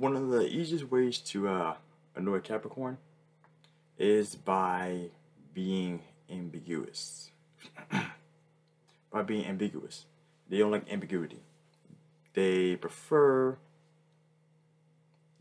one 0.00 0.16
of 0.16 0.28
the 0.30 0.46
easiest 0.46 0.90
ways 0.90 1.18
to 1.18 1.48
uh, 1.48 1.74
annoy 2.16 2.40
Capricorn 2.40 2.96
is 3.98 4.34
by 4.34 5.10
being 5.52 6.00
ambiguous. 6.30 7.30
by 9.12 9.22
being 9.22 9.44
ambiguous. 9.44 10.06
They 10.48 10.58
don't 10.58 10.70
like 10.70 10.90
ambiguity. 10.90 11.40
They 12.32 12.76
prefer 12.76 13.58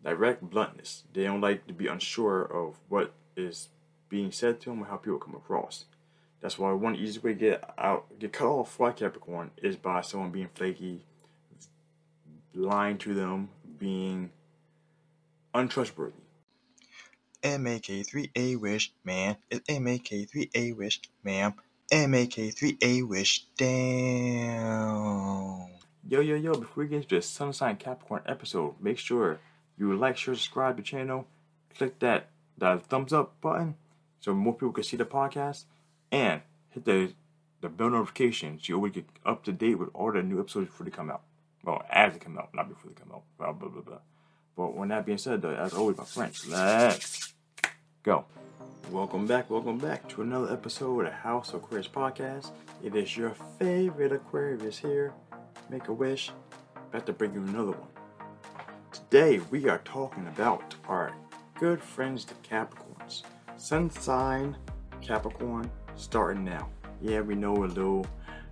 direct 0.04 0.42
bluntness. 0.42 1.04
They 1.14 1.24
don't 1.24 1.42
like 1.42 1.66
to 1.68 1.74
be 1.74 1.88
unsure 1.88 2.42
of 2.42 2.76
what 2.90 3.14
is 3.38 3.70
being 4.10 4.32
said 4.32 4.60
to 4.62 4.70
them 4.70 4.84
or 4.84 4.88
how 4.88 4.98
people 4.98 5.20
come 5.20 5.36
across. 5.36 5.86
That's 6.42 6.58
why 6.58 6.72
one 6.74 6.96
easy 6.96 7.20
way 7.20 7.34
to 7.34 7.40
get 7.40 7.74
out, 7.78 8.20
get 8.20 8.34
cut 8.34 8.48
off 8.48 8.72
for 8.72 8.92
Capricorn 8.92 9.52
is 9.58 9.76
by 9.76 10.02
someone 10.02 10.32
being 10.32 10.50
flaky, 10.54 11.06
lying 12.54 12.98
to 13.00 13.14
them, 13.14 13.50
being 13.78 14.32
untrustworthy. 15.54 16.22
MAK3A 17.44 18.60
wish, 18.60 18.94
man. 19.04 19.38
It's 19.50 19.68
MAK3A 19.70 20.76
wish, 20.76 21.02
ma'am. 21.24 21.54
MAK3A 21.92 23.08
wish, 23.08 23.46
damn. 23.58 24.60
Yo, 26.08 26.20
yo, 26.22 26.36
yo, 26.36 26.54
before 26.54 26.84
we 26.84 26.90
get 26.90 26.98
into 26.98 27.16
the 27.16 27.22
Sun 27.22 27.54
Sign 27.54 27.78
Capricorn 27.78 28.24
episode, 28.26 28.76
make 28.82 28.98
sure 28.98 29.40
you 29.78 29.96
like, 29.96 30.18
share, 30.18 30.36
subscribe 30.36 30.76
to 30.76 30.82
the 30.82 30.86
channel, 30.86 31.28
click 31.76 32.00
that, 32.00 32.30
that 32.58 32.86
thumbs 32.88 33.14
up 33.14 33.40
button 33.42 33.76
so 34.20 34.34
more 34.34 34.54
people 34.54 34.74
can 34.74 34.84
see 34.84 34.98
the 34.98 35.06
podcast, 35.06 35.64
and 36.12 36.42
hit 36.72 36.86
the 36.86 37.14
the 37.62 37.70
bell 37.70 37.90
notification 37.90 38.58
so 38.60 38.66
you 38.70 38.76
always 38.76 38.94
get 38.94 39.06
up 39.26 39.44
to 39.44 39.52
date 39.52 39.76
with 39.76 39.90
all 39.94 40.12
the 40.12 40.24
new 40.24 40.40
episodes 40.40 40.68
before 40.68 40.86
they 40.86 40.92
come 40.92 41.12
out. 41.12 41.24
Well, 41.64 41.84
as 41.90 42.14
they 42.14 42.20
come 42.20 42.38
out, 42.38 42.54
not 42.54 42.70
before 42.70 42.92
they 42.92 42.96
come 42.96 43.12
out. 43.14 43.24
Blah, 43.38 43.52
blah, 43.52 43.70
blah, 43.70 43.82
blah. 43.82 43.98
But 44.60 44.76
when 44.76 44.90
that 44.90 45.06
being 45.06 45.18
said, 45.18 45.42
though, 45.42 45.56
as 45.56 45.74
always, 45.74 45.96
my 45.96 46.04
friends, 46.04 46.46
let's 46.46 47.34
go. 48.04 48.26
Welcome 48.92 49.26
back, 49.26 49.50
welcome 49.50 49.78
back 49.78 50.10
to 50.10 50.22
another 50.22 50.52
episode 50.52 51.06
of 51.06 51.14
House 51.14 51.54
of 51.54 51.64
Aquarius 51.64 51.88
Podcast. 51.88 52.52
It 52.84 52.94
is 52.94 53.16
your 53.16 53.30
favorite 53.58 54.12
Aquarius 54.12 54.78
here. 54.78 55.14
Make 55.70 55.88
a 55.88 55.94
wish. 55.94 56.34
About 56.90 57.06
to 57.06 57.14
bring 57.14 57.34
you 57.34 57.42
another 57.42 57.72
one. 57.72 57.88
Today 58.92 59.40
we 59.50 59.70
are 59.70 59.78
talking 59.86 60.28
about 60.28 60.76
our 60.90 61.14
good 61.58 61.82
friends, 61.82 62.26
the 62.26 62.34
Capricorns. 62.46 63.24
Sun 63.56 63.90
sign 63.92 64.58
Capricorn 65.00 65.72
starting 65.96 66.44
now. 66.44 66.68
Yeah, 67.02 67.22
we 67.22 67.34
know 67.34 67.54
we're 67.54 67.68
a 67.68 67.70
little 67.70 68.06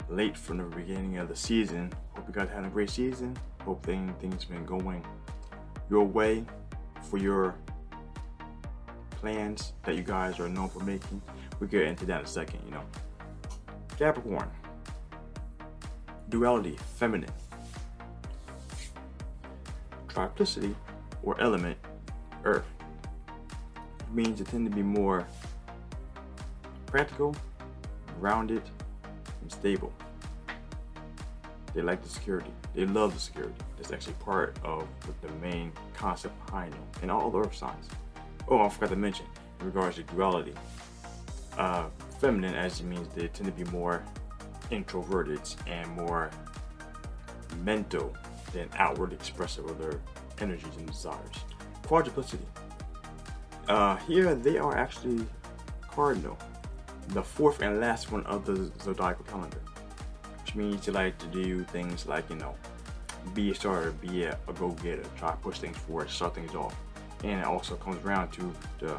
late 0.08 0.38
from 0.38 0.60
the 0.60 0.64
beginning 0.64 1.17
of 1.17 1.28
the 1.28 1.36
season. 1.36 1.92
Hope 2.16 2.30
you 2.30 2.34
guys 2.34 2.48
had 2.48 2.64
a 2.64 2.70
great 2.70 2.92
season. 2.92 3.36
Hope 3.66 3.86
thing, 3.86 4.16
things 4.22 4.45
been 4.45 4.66
going 4.66 5.06
your 5.90 6.06
way 6.06 6.44
for 7.10 7.18
your 7.18 7.56
plans 9.12 9.74
that 9.84 9.96
you 9.96 10.04
guys 10.04 10.40
are 10.40 10.50
known 10.50 10.70
for 10.70 10.84
making. 10.84 11.22
We'll 11.60 11.70
get 11.70 11.84
into 11.84 12.06
that 12.06 12.20
in 12.20 12.26
a 12.26 12.28
second, 12.28 12.60
you 12.66 12.72
know. 12.72 12.84
Capricorn. 13.98 14.50
Duality, 16.30 16.78
feminine. 16.98 17.32
Triplicity 20.08 20.76
or 21.24 21.40
element, 21.42 21.78
earth. 22.44 22.66
It 24.00 24.14
means 24.14 24.40
it 24.42 24.48
tend 24.48 24.70
to 24.70 24.76
be 24.76 24.84
more 24.84 25.28
practical, 26.86 27.36
grounded, 28.20 28.64
and 29.42 29.52
stable. 29.52 29.94
They 31.74 31.82
like 31.82 32.02
the 32.02 32.10
security. 32.10 32.52
They 32.78 32.86
love 32.86 33.16
the 33.16 33.20
security. 33.20 33.56
That's 33.75 33.92
actually 33.92 34.14
part 34.20 34.56
of 34.64 34.88
the 35.23 35.31
main 35.42 35.72
concept 35.95 36.45
behind 36.45 36.73
them 36.73 36.83
and 37.02 37.09
all 37.09 37.31
the 37.31 37.39
earth 37.39 37.56
signs. 37.56 37.88
Oh, 38.47 38.59
I 38.59 38.70
forgot 38.70 38.92
to 38.92 38.95
mention 38.95 39.25
in 39.59 39.66
regards 39.66 39.95
to 39.95 40.03
duality. 40.03 40.53
Uh, 41.58 41.86
feminine 42.20 42.53
actually 42.53 42.89
means 42.89 43.08
they 43.16 43.30
tend 43.30 43.48
to 43.48 43.64
be 43.64 43.67
more 43.71 44.04
introverted 44.70 45.42
and 45.66 45.89
more 45.95 46.30
mental 47.64 48.16
than 48.54 48.70
outward 48.77 49.11
expressive 49.11 49.66
of 49.66 49.80
their 49.80 49.99
energies 50.39 50.77
and 50.77 50.86
desires. 50.86 51.33
Quadruplicity. 51.82 52.45
Uh, 53.67 53.95
here 53.95 54.36
they 54.36 54.60
are 54.60 54.77
actually 54.77 55.26
cardinal 55.82 56.37
the 57.08 57.23
fourth 57.23 57.60
and 57.64 57.80
last 57.80 58.11
one 58.11 58.23
of 58.27 58.45
the 58.45 58.71
zodiacal 58.83 59.26
calendar, 59.26 59.61
means 60.58 60.88
you 60.88 60.94
like 60.94 61.18
to 61.20 61.28
do 61.28 61.64
things 61.66 62.08
like, 62.08 62.30
you 62.30 62.36
know, 62.36 62.56
be 63.34 63.52
a 63.52 63.56
starter, 63.56 63.92
be 63.92 64.23
a, 64.23 64.38
a 64.48 64.54
go 64.54 64.72
getter, 64.72 65.04
try 65.18 65.32
to 65.32 65.38
push 65.38 65.60
things 65.60 65.78
forward, 65.78 66.10
start 66.10 66.36
things 66.36 66.56
off. 66.56 66.76
And 67.23 67.40
it 67.40 67.45
also 67.45 67.76
comes 67.76 68.04
around 68.04 68.32
to 68.34 68.54
the 68.80 68.98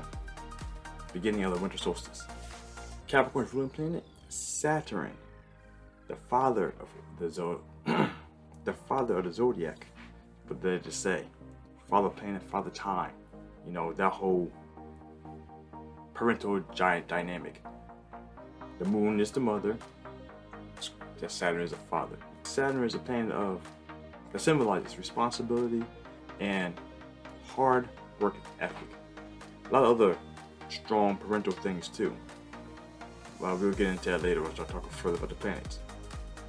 beginning 1.13 1.45
of 1.45 1.55
the 1.55 1.61
winter 1.61 1.79
solstice. 1.79 2.25
Capricorn's 3.09 3.53
ruling 3.53 3.71
planet, 3.71 4.05
Saturn, 4.29 5.13
the 6.07 6.17
father 6.29 6.75
of 6.81 6.89
the 7.19 7.27
zod, 7.27 7.61
the 8.65 8.73
father 8.73 9.19
of 9.19 9.25
the 9.25 9.33
zodiac, 9.33 9.87
but 10.47 10.63
they 10.63 10.79
just 10.79 11.03
say, 11.03 11.25
father 11.89 12.09
planet, 12.09 12.43
father 12.43 12.71
time. 12.71 13.13
You 13.67 13.73
know 13.73 13.93
that 13.95 14.11
whole 14.11 14.51
parental 16.15 16.61
giant 16.75 17.09
dynamic. 17.09 17.63
The 18.79 18.85
moon 18.85 19.21
is 19.21 19.31
the 19.31 19.41
mother. 19.41 19.77
Saturn 21.27 21.63
is 21.63 21.73
a 21.73 21.77
father. 21.77 22.17
Saturn 22.45 22.85
is 22.85 22.95
a 22.95 22.99
planet 22.99 23.33
of 23.33 23.61
that 24.33 24.41
symbolizes 24.41 24.97
responsibility 24.97 25.85
and 26.41 26.75
hard 27.47 27.89
work 28.21 28.37
ethic. 28.61 28.89
A 29.69 29.73
lot 29.73 29.85
of 29.85 30.01
other 30.01 30.17
strong 30.69 31.17
parental 31.17 31.53
things 31.53 31.89
too. 31.89 32.15
Well, 33.41 33.57
we'll 33.57 33.73
get 33.73 33.89
into 33.89 34.11
that 34.11 34.23
later. 34.23 34.43
We'll 34.43 34.53
start 34.53 34.69
talking 34.69 34.91
further 34.91 35.17
about 35.17 35.29
the 35.29 35.35
planets. 35.37 35.79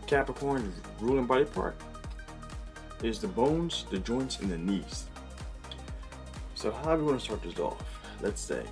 Capricorn's 0.08 0.80
ruling 1.00 1.26
body 1.26 1.46
part 1.46 1.76
is 3.04 3.20
the 3.20 3.28
bones, 3.28 3.86
the 3.92 4.00
joints, 4.00 4.40
and 4.40 4.52
the 4.52 4.58
knees. 4.58 5.06
So 6.56 6.72
how 6.72 6.96
do 6.96 7.02
we 7.02 7.08
want 7.08 7.20
to 7.20 7.26
start 7.26 7.44
this 7.44 7.60
off? 7.60 7.82
Let's 8.22 8.42
say 8.42 8.64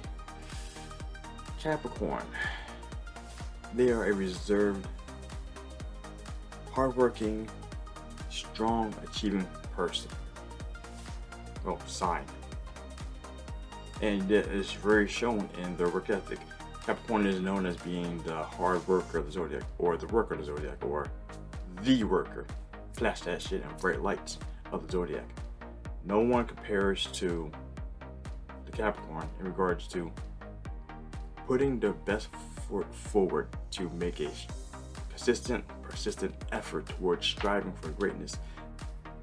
Capricorn 1.59 2.25
they 3.74 3.91
are 3.91 4.06
a 4.06 4.14
reserved, 4.14 4.88
hardworking, 6.78 7.50
strong, 8.30 8.94
achieving 9.04 9.44
person. 9.76 10.12
Well, 11.66 11.80
sign. 11.88 12.24
And 14.04 14.22
that 14.30 14.46
is 14.50 14.72
very 14.74 15.08
shown 15.08 15.50
in 15.64 15.76
their 15.76 15.90
work 15.90 16.12
ethic. 16.12 16.38
Capricorn 16.86 17.26
is 17.26 17.42
known 17.42 17.66
as 17.66 17.78
being 17.78 18.22
the 18.22 18.44
hard 18.44 18.88
worker 18.88 19.18
of 19.18 19.26
the 19.26 19.32
zodiac, 19.32 19.64
or 19.80 19.98
the 19.98 20.06
worker 20.06 20.36
of 20.36 20.42
the 20.42 20.46
zodiac, 20.46 20.86
or 20.86 21.08
the 21.82 22.04
worker. 22.04 22.46
Flash 22.94 23.22
that 23.22 23.42
shit 23.42 23.64
in 23.64 23.78
bright 23.82 24.04
lights 24.04 24.38
of 24.72 24.86
the 24.86 24.92
zodiac. 24.92 25.26
No 26.06 26.20
one 26.20 26.46
compares 26.46 27.08
to 27.14 27.52
the 28.66 28.72
Capricorn 28.72 29.28
in 29.40 29.48
regards 29.48 29.88
to 29.88 30.12
putting 31.48 31.80
their 31.80 31.94
best 31.94 32.28
foot 32.70 32.94
forward 32.94 33.48
to 33.72 33.90
make 33.96 34.20
a 34.20 34.30
consistent, 35.09 35.66
persistent 35.97 36.35
effort 36.52 36.85
towards 36.85 37.25
striving 37.25 37.74
for 37.81 37.90
greatness 37.90 38.38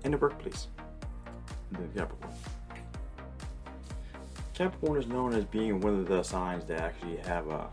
in 0.03 0.11
the 0.11 0.19
workplace. 0.19 0.67
The 1.71 1.79
Capricorn. 1.97 2.33
Capricorn 4.55 5.01
is 5.01 5.07
known 5.07 5.35
as 5.35 5.45
being 5.45 5.81
one 5.81 6.01
of 6.01 6.09
the 6.09 6.25
signs 6.25 6.65
that 6.65 6.81
actually 6.81 7.19
have 7.19 7.47
a 7.47 7.69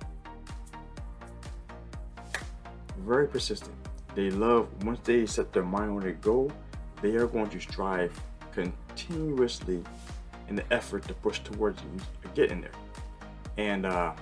very 2.99 3.27
persistent. 3.27 3.73
They 4.13 4.29
love 4.29 4.67
once 4.83 4.99
they 5.03 5.25
set 5.25 5.51
their 5.51 5.63
mind 5.63 5.89
on 5.89 6.03
a 6.03 6.11
goal, 6.11 6.51
they 7.01 7.15
are 7.15 7.25
going 7.25 7.49
to 7.49 7.59
strive 7.59 8.11
continuously 8.51 9.83
in 10.47 10.55
the 10.55 10.71
effort 10.71 11.07
to 11.07 11.15
push 11.15 11.39
towards 11.39 11.81
getting 12.35 12.61
there. 12.61 12.71
And 13.57 13.87
uh, 13.87 14.13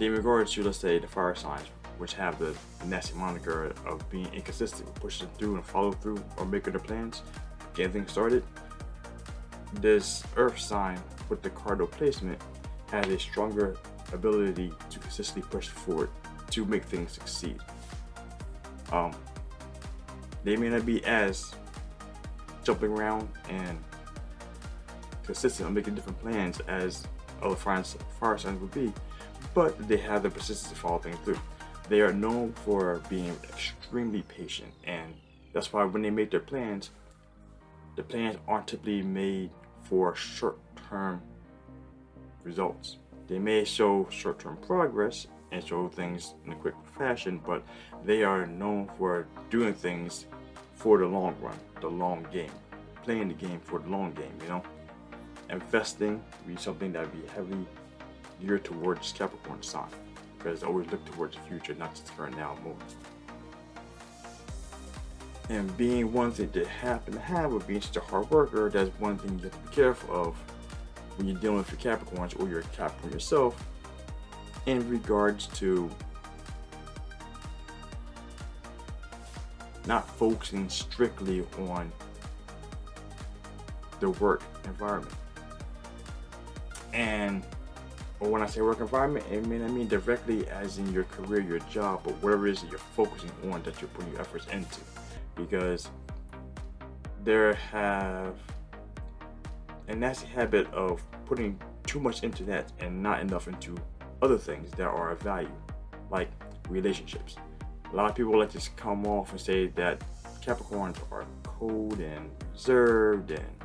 See, 0.00 0.06
in 0.06 0.12
regards 0.12 0.54
to, 0.54 0.62
let's 0.62 0.78
say, 0.78 0.98
the 0.98 1.06
fire 1.06 1.34
signs, 1.34 1.66
which 2.00 2.14
have 2.14 2.38
the 2.38 2.56
nasty 2.86 3.14
moniker 3.14 3.74
of 3.86 4.08
being 4.10 4.26
inconsistent, 4.32 4.92
pushing 4.94 5.28
through 5.36 5.56
and 5.56 5.64
follow 5.64 5.92
through 5.92 6.24
or 6.38 6.46
making 6.46 6.72
their 6.72 6.80
plans, 6.80 7.22
getting 7.74 7.92
things 7.92 8.10
started, 8.10 8.42
this 9.74 10.24
earth 10.36 10.58
sign 10.58 10.98
with 11.28 11.42
the 11.42 11.50
cardinal 11.50 11.86
placement 11.86 12.40
has 12.90 13.06
a 13.06 13.18
stronger 13.18 13.76
ability 14.14 14.72
to 14.88 14.98
consistently 14.98 15.48
push 15.50 15.68
forward 15.68 16.08
to 16.50 16.64
make 16.64 16.84
things 16.84 17.12
succeed. 17.12 17.58
Um, 18.90 19.12
they 20.42 20.56
may 20.56 20.70
not 20.70 20.86
be 20.86 21.04
as 21.04 21.54
jumping 22.64 22.92
around 22.92 23.28
and 23.50 23.78
consistent 25.24 25.66
on 25.66 25.74
making 25.74 25.96
different 25.96 26.18
plans 26.18 26.60
as 26.60 27.06
other 27.42 27.56
fire 27.56 28.38
signs 28.38 28.58
would 28.58 28.72
be, 28.72 28.90
but 29.52 29.86
they 29.86 29.98
have 29.98 30.22
the 30.22 30.30
persistence 30.30 30.72
to 30.72 30.78
follow 30.78 30.98
things 30.98 31.18
through. 31.24 31.38
They 31.90 32.02
are 32.02 32.12
known 32.12 32.52
for 32.52 33.02
being 33.10 33.36
extremely 33.42 34.22
patient, 34.22 34.72
and 34.84 35.12
that's 35.52 35.72
why 35.72 35.82
when 35.82 36.02
they 36.02 36.10
make 36.10 36.30
their 36.30 36.38
plans, 36.38 36.90
the 37.96 38.04
plans 38.04 38.38
aren't 38.46 38.68
typically 38.68 39.02
made 39.02 39.50
for 39.82 40.14
short 40.14 40.60
term 40.88 41.20
results. 42.44 42.98
They 43.26 43.40
may 43.40 43.64
show 43.64 44.06
short 44.08 44.38
term 44.38 44.56
progress 44.58 45.26
and 45.50 45.66
show 45.66 45.88
things 45.88 46.34
in 46.46 46.52
a 46.52 46.54
quick 46.54 46.76
fashion, 46.96 47.40
but 47.44 47.64
they 48.04 48.22
are 48.22 48.46
known 48.46 48.88
for 48.96 49.26
doing 49.50 49.74
things 49.74 50.26
for 50.74 50.98
the 50.98 51.06
long 51.06 51.34
run, 51.40 51.58
the 51.80 51.88
long 51.88 52.24
game, 52.32 52.52
playing 53.02 53.26
the 53.26 53.34
game 53.34 53.58
for 53.58 53.80
the 53.80 53.88
long 53.88 54.12
game, 54.12 54.32
you 54.42 54.48
know. 54.48 54.62
Investing 55.48 56.22
would 56.46 56.54
be 56.54 56.62
something 56.62 56.92
that 56.92 57.00
would 57.00 57.20
be 57.20 57.28
heavily 57.32 57.66
geared 58.40 58.62
towards 58.62 59.10
Capricorn 59.10 59.60
sign 59.60 59.90
because 60.42 60.62
always 60.62 60.90
look 60.90 61.04
towards 61.12 61.36
the 61.36 61.42
future, 61.42 61.74
not 61.74 61.90
just 61.90 62.06
the 62.06 62.12
current 62.12 62.36
now 62.36 62.54
moment. 62.56 62.96
And 65.48 65.76
being 65.76 66.12
one 66.12 66.30
thing 66.30 66.50
to 66.50 66.64
happen 66.64 67.14
to 67.14 67.20
have 67.20 67.52
with 67.52 67.66
being 67.66 67.80
such 67.80 67.96
a 67.96 68.00
hard 68.00 68.30
worker, 68.30 68.70
that's 68.70 68.90
one 69.00 69.18
thing 69.18 69.38
you 69.38 69.44
have 69.44 69.52
to 69.52 69.68
be 69.68 69.74
careful 69.74 70.28
of 70.28 70.36
when 71.16 71.26
you're 71.26 71.38
dealing 71.38 71.58
with 71.58 71.70
your 71.70 71.96
Capricorns 71.96 72.38
or 72.40 72.48
you're 72.48 72.62
Capricorn 72.62 73.12
yourself 73.12 73.62
in 74.66 74.88
regards 74.88 75.48
to 75.48 75.90
not 79.86 80.08
focusing 80.16 80.68
strictly 80.68 81.44
on 81.58 81.90
the 83.98 84.10
work 84.10 84.42
environment. 84.64 85.14
And 86.92 87.42
or 88.20 88.28
when 88.28 88.42
I 88.42 88.46
say 88.46 88.60
work 88.60 88.80
environment, 88.80 89.24
I 89.32 89.36
mean 89.36 89.64
I 89.64 89.68
mean 89.68 89.88
directly 89.88 90.46
as 90.48 90.78
in 90.78 90.92
your 90.92 91.04
career, 91.04 91.40
your 91.40 91.58
job, 91.60 92.02
but 92.04 92.14
whatever 92.22 92.46
it 92.46 92.52
is 92.52 92.62
that 92.62 92.70
you're 92.70 92.78
focusing 92.78 93.30
on 93.50 93.62
that 93.62 93.80
you're 93.80 93.88
putting 93.88 94.12
your 94.12 94.20
efforts 94.20 94.46
into. 94.52 94.80
Because 95.34 95.88
there 97.24 97.54
have 97.54 98.34
a 99.88 99.94
nasty 99.94 100.28
habit 100.28 100.72
of 100.72 101.02
putting 101.24 101.58
too 101.86 101.98
much 101.98 102.22
into 102.22 102.44
that 102.44 102.70
and 102.78 103.02
not 103.02 103.20
enough 103.20 103.48
into 103.48 103.76
other 104.22 104.38
things 104.38 104.70
that 104.72 104.86
are 104.86 105.10
of 105.10 105.20
value, 105.22 105.50
like 106.10 106.28
relationships. 106.68 107.36
A 107.92 107.96
lot 107.96 108.10
of 108.10 108.16
people 108.16 108.38
like 108.38 108.50
to 108.50 108.70
come 108.76 109.06
off 109.06 109.32
and 109.32 109.40
say 109.40 109.68
that 109.68 110.02
Capricorns 110.40 110.96
are 111.10 111.24
cold 111.42 111.98
and 112.00 112.30
reserved 112.52 113.30
and 113.30 113.59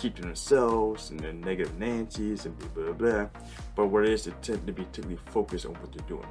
keep 0.00 0.16
to 0.16 0.22
themselves 0.22 1.10
and 1.10 1.20
their 1.20 1.34
negative 1.34 1.78
Nancy's 1.78 2.46
and 2.46 2.58
blah 2.58 2.68
blah 2.68 2.92
blah. 2.92 3.26
But 3.76 3.86
what 3.88 4.04
it 4.04 4.12
is, 4.12 4.24
they 4.24 4.32
tend 4.42 4.66
to 4.66 4.72
be 4.72 4.86
typically 4.92 5.18
focused 5.26 5.66
on 5.66 5.74
what 5.74 5.92
they're 5.92 6.08
doing. 6.08 6.26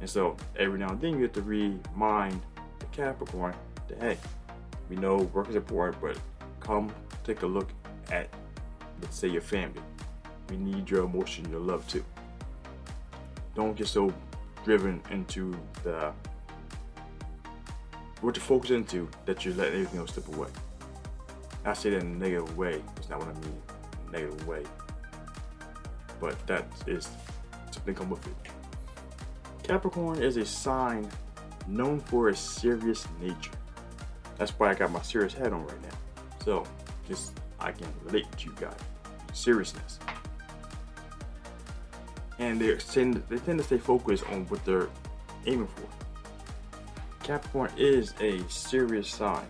And 0.00 0.10
so 0.10 0.36
every 0.56 0.78
now 0.78 0.90
and 0.90 1.00
then 1.00 1.14
you 1.14 1.22
have 1.22 1.32
to 1.34 1.42
remind 1.42 2.40
the 2.80 2.86
Capricorn 2.86 3.54
that 3.88 4.00
hey, 4.00 4.18
we 4.90 4.96
know 4.96 5.18
work 5.32 5.48
is 5.48 5.56
important, 5.56 6.00
but 6.02 6.18
come 6.60 6.90
take 7.24 7.42
a 7.42 7.46
look 7.46 7.68
at 8.10 8.28
let's 9.00 9.16
say 9.16 9.28
your 9.28 9.42
family. 9.42 9.80
We 10.50 10.56
need 10.56 10.90
your 10.90 11.04
emotion, 11.04 11.48
your 11.50 11.60
love 11.60 11.86
too. 11.88 12.04
Don't 13.54 13.76
get 13.76 13.86
so 13.86 14.12
driven 14.64 15.00
into 15.10 15.56
the 15.84 16.12
what 18.20 18.34
you're 18.34 18.44
focus 18.44 18.70
into 18.70 19.08
that 19.24 19.44
you 19.44 19.54
let 19.54 19.68
everything 19.68 20.00
else 20.00 20.14
slip 20.14 20.26
away. 20.34 20.48
I 21.64 21.72
say 21.72 21.90
that 21.90 22.00
in 22.00 22.06
a 22.06 22.16
negative 22.16 22.56
way. 22.56 22.82
It's 22.96 23.08
not 23.08 23.18
what 23.18 23.28
I 23.28 23.40
mean. 23.40 23.62
Negative 24.10 24.46
way. 24.46 24.62
But 26.20 26.46
that 26.46 26.66
is 26.86 27.08
something 27.70 27.94
come 27.94 28.10
with 28.10 28.26
it. 28.26 28.34
Capricorn 29.62 30.22
is 30.22 30.36
a 30.36 30.46
sign 30.46 31.08
known 31.66 32.00
for 32.00 32.28
its 32.28 32.40
serious 32.40 33.06
nature. 33.20 33.52
That's 34.38 34.52
why 34.52 34.70
I 34.70 34.74
got 34.74 34.90
my 34.90 35.02
serious 35.02 35.34
hat 35.34 35.52
on 35.52 35.66
right 35.66 35.82
now. 35.82 35.98
So 36.44 36.64
just 37.06 37.32
I 37.60 37.72
can 37.72 37.88
relate 38.04 38.26
to 38.38 38.46
you 38.46 38.54
guys. 38.58 38.78
Seriousness. 39.32 39.98
And 42.38 42.60
they 42.60 42.74
tend 42.76 43.22
they 43.28 43.38
tend 43.38 43.58
to 43.58 43.64
stay 43.64 43.78
focused 43.78 44.24
on 44.30 44.46
what 44.46 44.64
they're 44.64 44.88
aiming 45.46 45.66
for. 45.66 45.86
Capricorn 47.22 47.70
is 47.76 48.14
a 48.20 48.42
serious 48.48 49.08
sign 49.08 49.46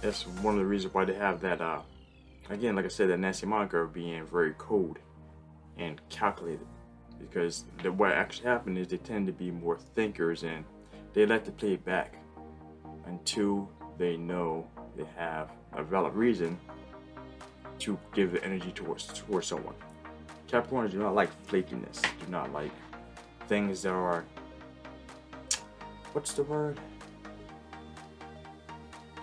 that's 0.00 0.26
one 0.26 0.54
of 0.54 0.60
the 0.60 0.66
reasons 0.66 0.94
why 0.94 1.04
they 1.04 1.14
have 1.14 1.40
that 1.40 1.60
uh 1.60 1.80
again 2.50 2.76
like 2.76 2.84
i 2.84 2.88
said 2.88 3.08
that 3.10 3.18
nasty 3.18 3.46
moniker 3.46 3.82
of 3.82 3.92
being 3.92 4.24
very 4.26 4.54
cold 4.58 4.98
and 5.78 6.00
calculated. 6.08 6.66
Because 7.18 7.64
the, 7.82 7.90
what 7.90 8.12
actually 8.12 8.46
happened 8.46 8.78
is 8.78 8.88
they 8.88 8.96
tend 8.98 9.26
to 9.26 9.32
be 9.32 9.50
more 9.50 9.78
thinkers 9.94 10.42
and 10.42 10.64
they 11.14 11.26
like 11.26 11.44
to 11.44 11.52
play 11.52 11.76
back 11.76 12.14
until 13.06 13.68
they 13.96 14.16
know 14.16 14.66
they 14.96 15.06
have 15.16 15.50
a 15.72 15.82
valid 15.82 16.14
reason 16.14 16.58
to 17.80 17.98
give 18.12 18.32
the 18.32 18.44
energy 18.44 18.72
towards 18.72 19.06
towards 19.06 19.46
someone. 19.46 19.74
Capricorns 20.48 20.90
do 20.90 20.98
not 20.98 21.14
like 21.14 21.30
flakiness 21.46 22.02
do 22.02 22.30
not 22.30 22.52
like 22.52 22.72
things 23.48 23.82
that 23.82 23.92
are 23.92 24.24
what's 26.12 26.32
the 26.32 26.42
word 26.42 26.78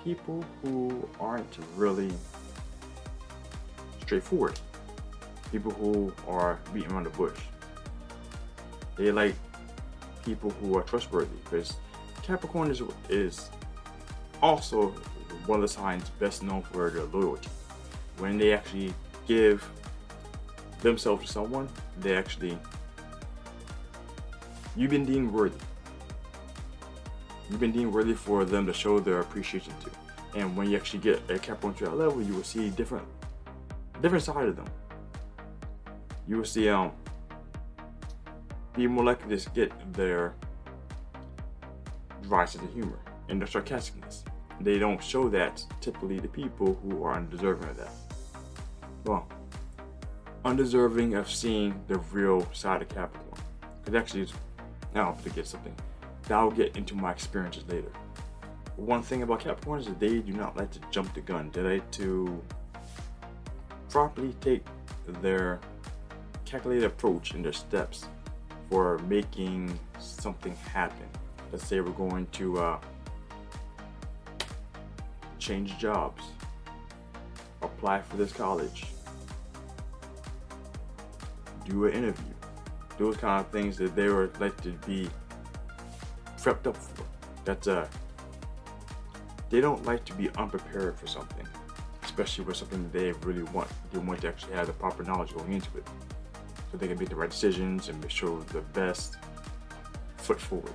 people 0.05 0.45
who 0.61 1.09
aren't 1.19 1.57
really 1.75 2.13
straightforward. 4.01 4.57
People 5.51 5.71
who 5.71 6.13
are 6.27 6.59
beating 6.73 6.91
around 6.91 7.05
the 7.05 7.09
bush. 7.09 7.39
They 8.97 9.11
like 9.11 9.35
people 10.23 10.51
who 10.51 10.77
are 10.77 10.83
trustworthy 10.83 11.35
because 11.43 11.73
Capricorn 12.21 12.69
is, 12.69 12.83
is 13.09 13.49
also 14.43 14.89
one 15.47 15.57
of 15.57 15.61
the 15.63 15.67
signs 15.67 16.09
best 16.19 16.43
known 16.43 16.61
for 16.61 16.89
their 16.91 17.03
loyalty. 17.05 17.49
When 18.19 18.37
they 18.37 18.53
actually 18.53 18.93
give 19.27 19.67
themselves 20.81 21.25
to 21.25 21.31
someone, 21.31 21.67
they 21.99 22.15
actually 22.15 22.57
you've 24.75 24.91
been 24.91 25.05
deemed 25.05 25.31
worthy 25.31 25.57
you've 27.49 27.59
been 27.59 27.71
deemed 27.71 27.93
worthy 27.93 28.13
for 28.13 28.45
them 28.45 28.65
to 28.65 28.73
show 28.73 28.99
their 28.99 29.19
appreciation 29.19 29.73
to. 29.83 30.39
And 30.39 30.55
when 30.55 30.69
you 30.69 30.77
actually 30.77 30.99
get 30.99 31.21
a 31.29 31.39
Capricorn 31.39 31.73
to 31.75 31.85
that 31.85 31.97
level, 31.97 32.21
you 32.21 32.33
will 32.33 32.43
see 32.43 32.69
different 32.69 33.07
different 34.01 34.23
side 34.23 34.47
of 34.47 34.55
them. 34.55 34.67
You 36.27 36.37
will 36.37 36.45
see 36.45 36.69
um 36.69 36.91
be 38.73 38.87
more 38.87 39.05
likely 39.05 39.37
to 39.37 39.49
get 39.51 39.71
their 39.93 40.33
dry 42.23 42.45
sense 42.45 42.65
of 42.65 42.73
humor 42.73 42.99
and 43.29 43.39
their 43.39 43.47
sarcasticness. 43.47 44.23
They 44.59 44.79
don't 44.79 45.01
show 45.01 45.29
that 45.29 45.63
typically 45.81 46.19
to 46.19 46.27
people 46.27 46.77
who 46.81 47.03
are 47.03 47.15
undeserving 47.15 47.69
of 47.69 47.77
that. 47.77 47.91
Well, 49.05 49.27
undeserving 50.43 51.15
of 51.15 51.29
seeing 51.29 51.79
the 51.87 51.97
real 52.11 52.47
side 52.53 52.81
of 52.81 52.89
Capricorn. 52.89 53.41
It 53.87 53.95
actually 53.95 54.21
is 54.21 54.33
now 54.93 55.13
to 55.23 55.29
get 55.29 55.47
something 55.47 55.75
that 56.27 56.33
I'll 56.37 56.51
get 56.51 56.75
into 56.75 56.95
my 56.95 57.11
experiences 57.11 57.63
later. 57.67 57.91
One 58.75 59.01
thing 59.01 59.21
about 59.21 59.41
Capricorns 59.41 59.81
is 59.81 59.95
they 59.99 60.19
do 60.19 60.33
not 60.33 60.57
like 60.57 60.71
to 60.71 60.79
jump 60.91 61.13
the 61.13 61.21
gun. 61.21 61.49
They 61.53 61.61
like 61.61 61.91
to 61.91 62.41
properly 63.89 64.35
take 64.41 64.65
their 65.21 65.59
calculated 66.43 66.85
approach 66.85 67.33
and 67.33 67.45
their 67.45 67.53
steps 67.53 68.07
for 68.69 68.97
making 69.07 69.79
something 69.99 70.55
happen. 70.55 71.07
Let's 71.51 71.67
say 71.67 71.79
we're 71.79 71.91
going 71.91 72.27
to 72.33 72.59
uh, 72.59 72.79
change 75.39 75.77
jobs, 75.77 76.23
apply 77.61 78.01
for 78.01 78.17
this 78.17 78.33
college, 78.33 78.87
do 81.65 81.85
an 81.85 81.93
interview. 81.93 82.33
Those 82.97 83.17
kind 83.17 83.39
of 83.39 83.51
things 83.51 83.77
that 83.77 83.95
they 83.95 84.09
would 84.09 84.39
like 84.39 84.59
to 84.61 84.71
be 84.85 85.09
prepped 86.45 86.67
up 86.67 86.77
for. 86.77 87.03
That 87.45 87.67
uh, 87.67 87.85
they 89.49 89.61
don't 89.61 89.83
like 89.83 90.05
to 90.05 90.13
be 90.13 90.29
unprepared 90.37 90.97
for 90.99 91.07
something, 91.07 91.47
especially 92.03 92.45
with 92.45 92.57
something 92.57 92.83
that 92.83 92.93
they 92.93 93.11
really 93.27 93.43
want. 93.43 93.67
They 93.91 93.99
want 93.99 94.21
to 94.21 94.27
actually 94.27 94.53
have 94.53 94.67
the 94.67 94.73
proper 94.73 95.03
knowledge 95.03 95.33
going 95.33 95.53
into 95.53 95.75
it, 95.77 95.87
so 96.71 96.77
they 96.77 96.87
can 96.87 96.99
make 96.99 97.09
the 97.09 97.15
right 97.15 97.29
decisions 97.29 97.89
and 97.89 97.99
make 97.99 98.11
sure 98.11 98.43
the 98.53 98.61
best 98.61 99.17
foot 100.17 100.39
forward. 100.39 100.73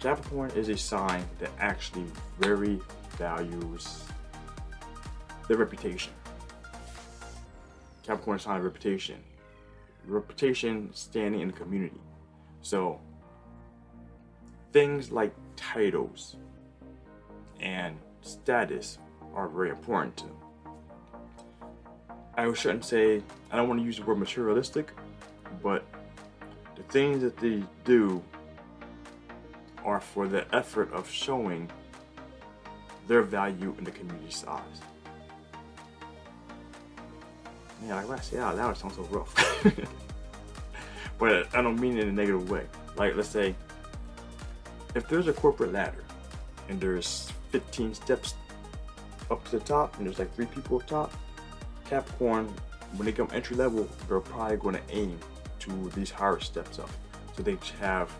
Capricorn 0.00 0.50
is 0.50 0.68
a 0.68 0.76
sign 0.76 1.24
that 1.38 1.50
actually 1.58 2.04
very 2.38 2.78
values 3.12 4.04
their 5.48 5.56
reputation. 5.56 6.12
Capricorn 8.02 8.38
sign 8.38 8.58
of 8.58 8.64
reputation. 8.64 9.16
Reputation 10.06 10.90
standing 10.92 11.40
in 11.40 11.48
the 11.48 11.54
community. 11.54 12.00
So 12.60 13.00
things 14.72 15.10
like 15.10 15.32
titles 15.56 16.36
and 17.60 17.96
status 18.20 18.98
are 19.34 19.48
very 19.48 19.70
important 19.70 20.16
to. 20.18 20.26
I 22.36 22.52
shouldn't 22.52 22.84
say, 22.84 23.22
I 23.50 23.56
don't 23.56 23.68
want 23.68 23.80
to 23.80 23.84
use 23.84 23.96
the 23.96 24.04
word 24.04 24.18
materialistic, 24.18 24.92
but 25.62 25.84
the 26.74 26.82
things 26.84 27.22
that 27.22 27.36
they 27.38 27.62
do 27.84 28.22
are 29.84 30.00
for 30.00 30.28
the 30.28 30.44
effort 30.54 30.92
of 30.92 31.08
showing 31.08 31.70
their 33.06 33.22
value 33.22 33.74
in 33.78 33.84
the 33.84 33.90
community's 33.90 34.44
eyes. 34.46 34.80
man, 37.86 38.08
like 38.08 38.18
I 38.18 38.22
say 38.22 38.38
out 38.38 38.56
loud, 38.56 38.72
it 38.72 38.78
sounds 38.78 38.96
so 38.96 39.02
rough. 39.04 39.34
but 41.18 41.54
I 41.54 41.62
don't 41.62 41.80
mean 41.80 41.96
it 41.96 42.04
in 42.04 42.08
a 42.08 42.12
negative 42.12 42.50
way. 42.50 42.64
Like, 42.96 43.16
let's 43.16 43.28
say, 43.28 43.54
if 44.96 45.06
there's 45.08 45.28
a 45.28 45.32
corporate 45.32 45.72
ladder 45.72 46.02
and 46.68 46.80
there's 46.80 47.30
15 47.52 47.94
steps 47.94 48.34
up 49.30 49.44
to 49.44 49.58
the 49.58 49.64
top 49.64 49.96
and 49.98 50.06
there's 50.06 50.18
like 50.18 50.34
three 50.34 50.46
people 50.46 50.78
up 50.78 50.86
top, 50.86 51.12
Capricorn, 51.84 52.52
when 52.96 53.04
they 53.04 53.12
come 53.12 53.28
entry 53.32 53.56
level, 53.56 53.86
they're 54.08 54.20
probably 54.20 54.56
going 54.56 54.74
to 54.74 54.82
aim 54.90 55.18
to 55.60 55.90
these 55.90 56.10
higher 56.10 56.40
steps 56.40 56.78
up. 56.78 56.88
So 57.36 57.42
they 57.42 57.58
have, 57.78 58.10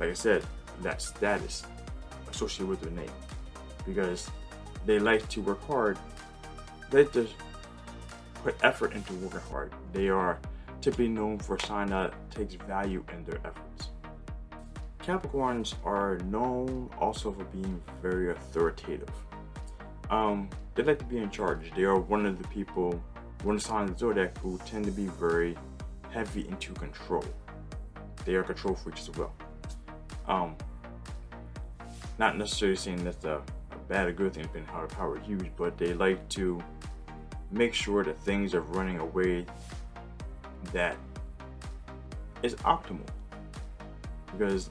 like 0.00 0.10
I 0.10 0.14
said, 0.14 0.44
that 0.82 1.00
status 1.00 1.62
associated 2.30 2.66
with 2.66 2.80
their 2.80 2.90
name 2.90 3.12
because 3.86 4.28
they 4.84 4.98
like 4.98 5.28
to 5.28 5.40
work 5.42 5.64
hard. 5.66 5.96
They 6.90 7.04
just 7.04 7.34
put 8.42 8.56
effort 8.64 8.94
into 8.94 9.12
working 9.14 9.40
hard. 9.50 9.72
They 9.92 10.08
are 10.08 10.38
typically 10.80 11.08
known 11.08 11.38
for 11.38 11.54
a 11.54 11.60
sign 11.60 11.88
that 11.88 12.12
takes 12.32 12.54
value 12.54 13.04
in 13.12 13.24
their 13.24 13.38
efforts. 13.44 13.71
Capricorns 15.02 15.74
are 15.84 16.18
known 16.30 16.88
also 16.98 17.32
for 17.32 17.44
being 17.44 17.82
very 18.00 18.30
authoritative. 18.30 19.10
Um, 20.10 20.48
they 20.74 20.84
like 20.84 21.00
to 21.00 21.04
be 21.04 21.18
in 21.18 21.28
charge. 21.30 21.72
They 21.74 21.82
are 21.82 21.98
one 21.98 22.24
of 22.24 22.40
the 22.40 22.46
people, 22.48 23.02
one 23.42 23.56
of 23.56 23.62
the 23.62 23.68
signs 23.68 23.90
of 23.90 23.96
the 23.96 24.00
zodiac 24.00 24.38
who 24.38 24.58
tend 24.64 24.84
to 24.84 24.92
be 24.92 25.06
very 25.06 25.56
heavy 26.10 26.46
into 26.46 26.72
control. 26.74 27.24
They 28.24 28.36
are 28.36 28.44
control 28.44 28.74
freaks 28.74 29.08
as 29.08 29.16
well. 29.16 29.34
Um, 30.28 30.54
not 32.18 32.38
necessarily 32.38 32.76
saying 32.76 33.02
that's 33.02 33.24
a, 33.24 33.42
a 33.72 33.76
bad 33.88 34.06
or 34.06 34.12
good 34.12 34.34
thing, 34.34 34.44
depending 34.44 34.72
how 34.72 34.86
the 34.86 34.94
power 34.94 35.20
used, 35.26 35.56
but 35.56 35.76
they 35.78 35.94
like 35.94 36.28
to 36.30 36.62
make 37.50 37.74
sure 37.74 38.04
that 38.04 38.20
things 38.20 38.54
are 38.54 38.60
running 38.60 39.00
a 39.00 39.04
way 39.04 39.46
that 40.72 40.96
is 42.42 42.54
optimal. 42.56 43.06
Because 44.30 44.70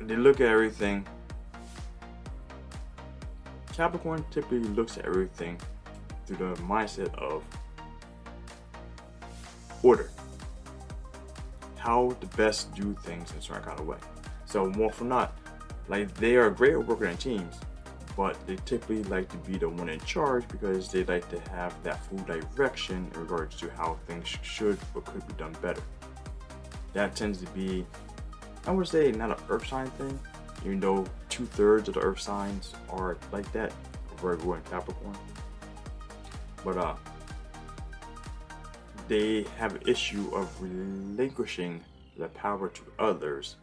they 0.00 0.16
look 0.16 0.40
at 0.40 0.48
everything. 0.48 1.06
Capricorn 3.72 4.24
typically 4.30 4.60
looks 4.60 4.98
at 4.98 5.06
everything 5.06 5.58
through 6.26 6.36
the 6.36 6.60
mindset 6.62 7.14
of 7.14 7.42
order. 9.82 10.10
How 11.76 12.10
to 12.20 12.26
best 12.36 12.74
do 12.74 12.96
things 13.02 13.30
in 13.32 13.38
a 13.38 13.42
certain 13.42 13.62
kind 13.62 13.80
of 13.80 13.86
way. 13.86 13.98
So 14.44 14.66
more 14.70 14.92
for 14.92 15.04
not, 15.04 15.38
like 15.88 16.12
they 16.14 16.36
are 16.36 16.50
great 16.50 16.74
at 16.74 16.86
working 16.86 17.08
in 17.08 17.16
teams, 17.16 17.56
but 18.16 18.36
they 18.46 18.56
typically 18.66 19.02
like 19.04 19.28
to 19.30 19.36
be 19.38 19.56
the 19.56 19.68
one 19.68 19.88
in 19.88 20.00
charge 20.00 20.46
because 20.48 20.90
they 20.90 21.04
like 21.04 21.28
to 21.30 21.40
have 21.52 21.74
that 21.84 22.04
full 22.04 22.18
direction 22.18 23.10
in 23.14 23.20
regards 23.20 23.56
to 23.56 23.70
how 23.70 23.96
things 24.06 24.28
should 24.42 24.78
or 24.94 25.00
could 25.02 25.26
be 25.26 25.34
done 25.34 25.56
better. 25.62 25.82
That 26.92 27.14
tends 27.14 27.40
to 27.40 27.46
be, 27.52 27.86
I 28.66 28.72
would 28.72 28.88
say, 28.88 29.10
not 29.12 29.30
an 29.30 29.44
earth 29.48 29.66
sign 29.66 29.90
thing, 29.92 30.18
even 30.64 30.80
though 30.80 31.06
two 31.28 31.46
thirds 31.46 31.88
of 31.88 31.94
the 31.94 32.00
earth 32.00 32.20
signs 32.20 32.74
are 32.90 33.16
like 33.32 33.50
that, 33.52 33.72
Virgo 34.18 34.52
and 34.52 34.64
Capricorn. 34.66 35.16
But 36.64 36.76
uh, 36.76 36.94
they 39.08 39.44
have 39.58 39.74
an 39.74 39.82
issue 39.86 40.30
of 40.34 40.48
relinquishing 40.60 41.82
the 42.16 42.28
power 42.28 42.68
to 42.68 42.82
others 42.98 43.56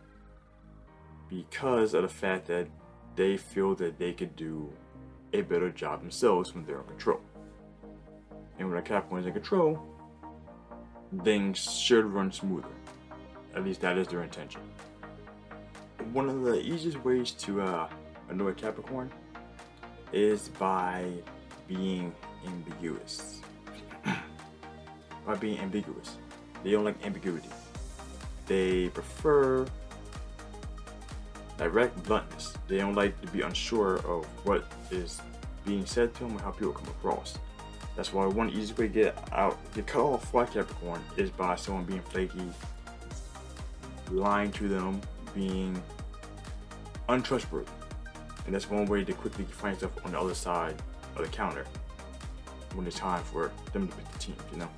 because 1.29 1.93
of 1.93 2.01
the 2.01 2.09
fact 2.09 2.47
that 2.47 2.67
they 3.15 3.37
feel 3.37 3.75
that 3.75 3.99
they 3.99 4.13
could 4.13 4.35
do 4.35 4.71
a 5.33 5.41
better 5.41 5.69
job 5.69 6.01
themselves 6.01 6.53
when 6.53 6.65
they're 6.65 6.79
in 6.79 6.87
control. 6.87 7.19
And 8.57 8.69
when 8.69 8.77
a 8.77 8.81
Capricorn 8.81 9.21
is 9.21 9.27
in 9.27 9.33
control, 9.33 9.81
things 11.23 11.59
should 11.59 12.05
run 12.05 12.31
smoother. 12.31 12.67
At 13.55 13.63
least 13.63 13.81
that 13.81 13.97
is 13.97 14.07
their 14.07 14.23
intention. 14.23 14.61
One 16.17 16.29
of 16.29 16.41
the 16.41 16.59
easiest 16.59 16.97
ways 17.05 17.29
to 17.33 17.61
uh, 17.61 17.87
annoy 18.29 18.53
Capricorn 18.53 19.11
is 20.11 20.49
by 20.49 21.11
being 21.67 22.11
ambiguous. 22.43 23.41
by 25.27 25.35
being 25.35 25.59
ambiguous. 25.59 26.17
They 26.63 26.71
don't 26.71 26.85
like 26.85 27.05
ambiguity. 27.05 27.49
They 28.47 28.89
prefer 28.89 29.67
direct 31.59 32.01
bluntness. 32.05 32.57
They 32.67 32.77
don't 32.77 32.95
like 32.95 33.21
to 33.21 33.27
be 33.27 33.41
unsure 33.43 33.97
of 33.97 34.25
what 34.43 34.65
is 34.89 35.21
being 35.67 35.85
said 35.85 36.15
to 36.15 36.21
them 36.21 36.31
and 36.31 36.41
how 36.41 36.49
people 36.49 36.73
come 36.73 36.87
across. 36.87 37.37
That's 37.95 38.11
why 38.11 38.25
one 38.25 38.49
easy 38.49 38.73
way 38.73 38.87
to 38.87 38.91
get 38.91 39.29
out, 39.33 39.55
get 39.75 39.85
cut 39.85 40.01
off 40.01 40.31
by 40.31 40.45
Capricorn 40.45 41.03
is 41.15 41.29
by 41.29 41.55
someone 41.57 41.83
being 41.83 42.01
flaky, 42.01 42.49
lying 44.09 44.51
to 44.53 44.67
them, 44.67 44.99
being 45.35 45.79
untrustworthy. 47.09 47.71
And 48.45 48.55
that's 48.55 48.69
one 48.69 48.85
way 48.85 49.03
to 49.03 49.13
quickly 49.13 49.45
find 49.45 49.75
yourself 49.75 50.05
on 50.05 50.11
the 50.11 50.19
other 50.19 50.33
side 50.33 50.75
of 51.15 51.23
the 51.23 51.27
counter 51.27 51.65
when 52.75 52.87
it's 52.87 52.97
time 52.97 53.23
for 53.23 53.51
them 53.73 53.87
to 53.87 53.95
pick 53.95 54.11
the 54.11 54.19
team, 54.19 54.35
you 54.51 54.59
know. 54.59 54.69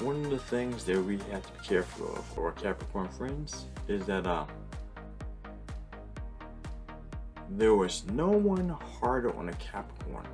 One 0.00 0.24
of 0.24 0.30
the 0.30 0.38
things 0.38 0.84
that 0.84 0.98
we 1.02 1.18
have 1.30 1.44
to 1.44 1.52
be 1.52 1.66
careful 1.66 2.14
of 2.16 2.24
for 2.26 2.46
our 2.46 2.52
Capricorn 2.52 3.08
friends 3.08 3.66
is 3.88 4.06
that 4.06 4.26
uh, 4.26 4.46
there 7.50 7.74
was 7.74 8.04
no 8.12 8.28
one 8.28 8.68
harder 9.00 9.36
on 9.36 9.48
a 9.48 9.52
Capricorn 9.54 10.26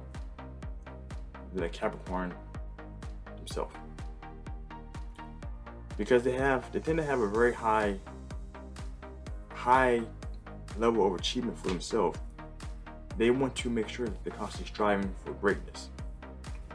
than 1.55 1.65
a 1.65 1.69
Capricorn 1.69 2.33
himself. 3.39 3.73
Because 5.97 6.23
they 6.23 6.33
have 6.33 6.71
they 6.73 6.79
tend 6.79 6.99
to 6.99 7.05
have 7.05 7.21
a 7.21 7.29
very 7.29 7.55
high 7.55 7.97
high 9.49 10.03
level 10.79 11.07
of 11.07 11.15
achievement 11.15 11.59
for 11.59 11.69
themselves. 11.69 12.19
They 13.17 13.31
want 13.31 13.55
to 13.57 13.71
make 13.71 13.89
sure 13.89 14.07
that 14.07 14.25
they're 14.25 14.33
constantly 14.35 14.73
striving 14.73 15.15
for 15.25 15.33
greatness, 15.33 15.89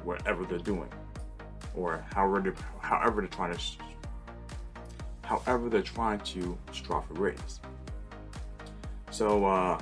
whatever 0.03 0.43
they're 0.45 0.57
doing, 0.57 0.89
or 1.75 2.03
however 2.13 2.41
they're, 2.41 2.55
however 2.79 3.21
they're 3.21 3.29
trying 3.29 3.53
to 3.53 3.61
however 5.23 5.69
they're 5.69 5.81
trying 5.81 6.19
to 6.19 6.57
strive 6.73 7.05
for 7.05 7.13
greatness. 7.13 7.61
So 9.11 9.45
uh, 9.45 9.79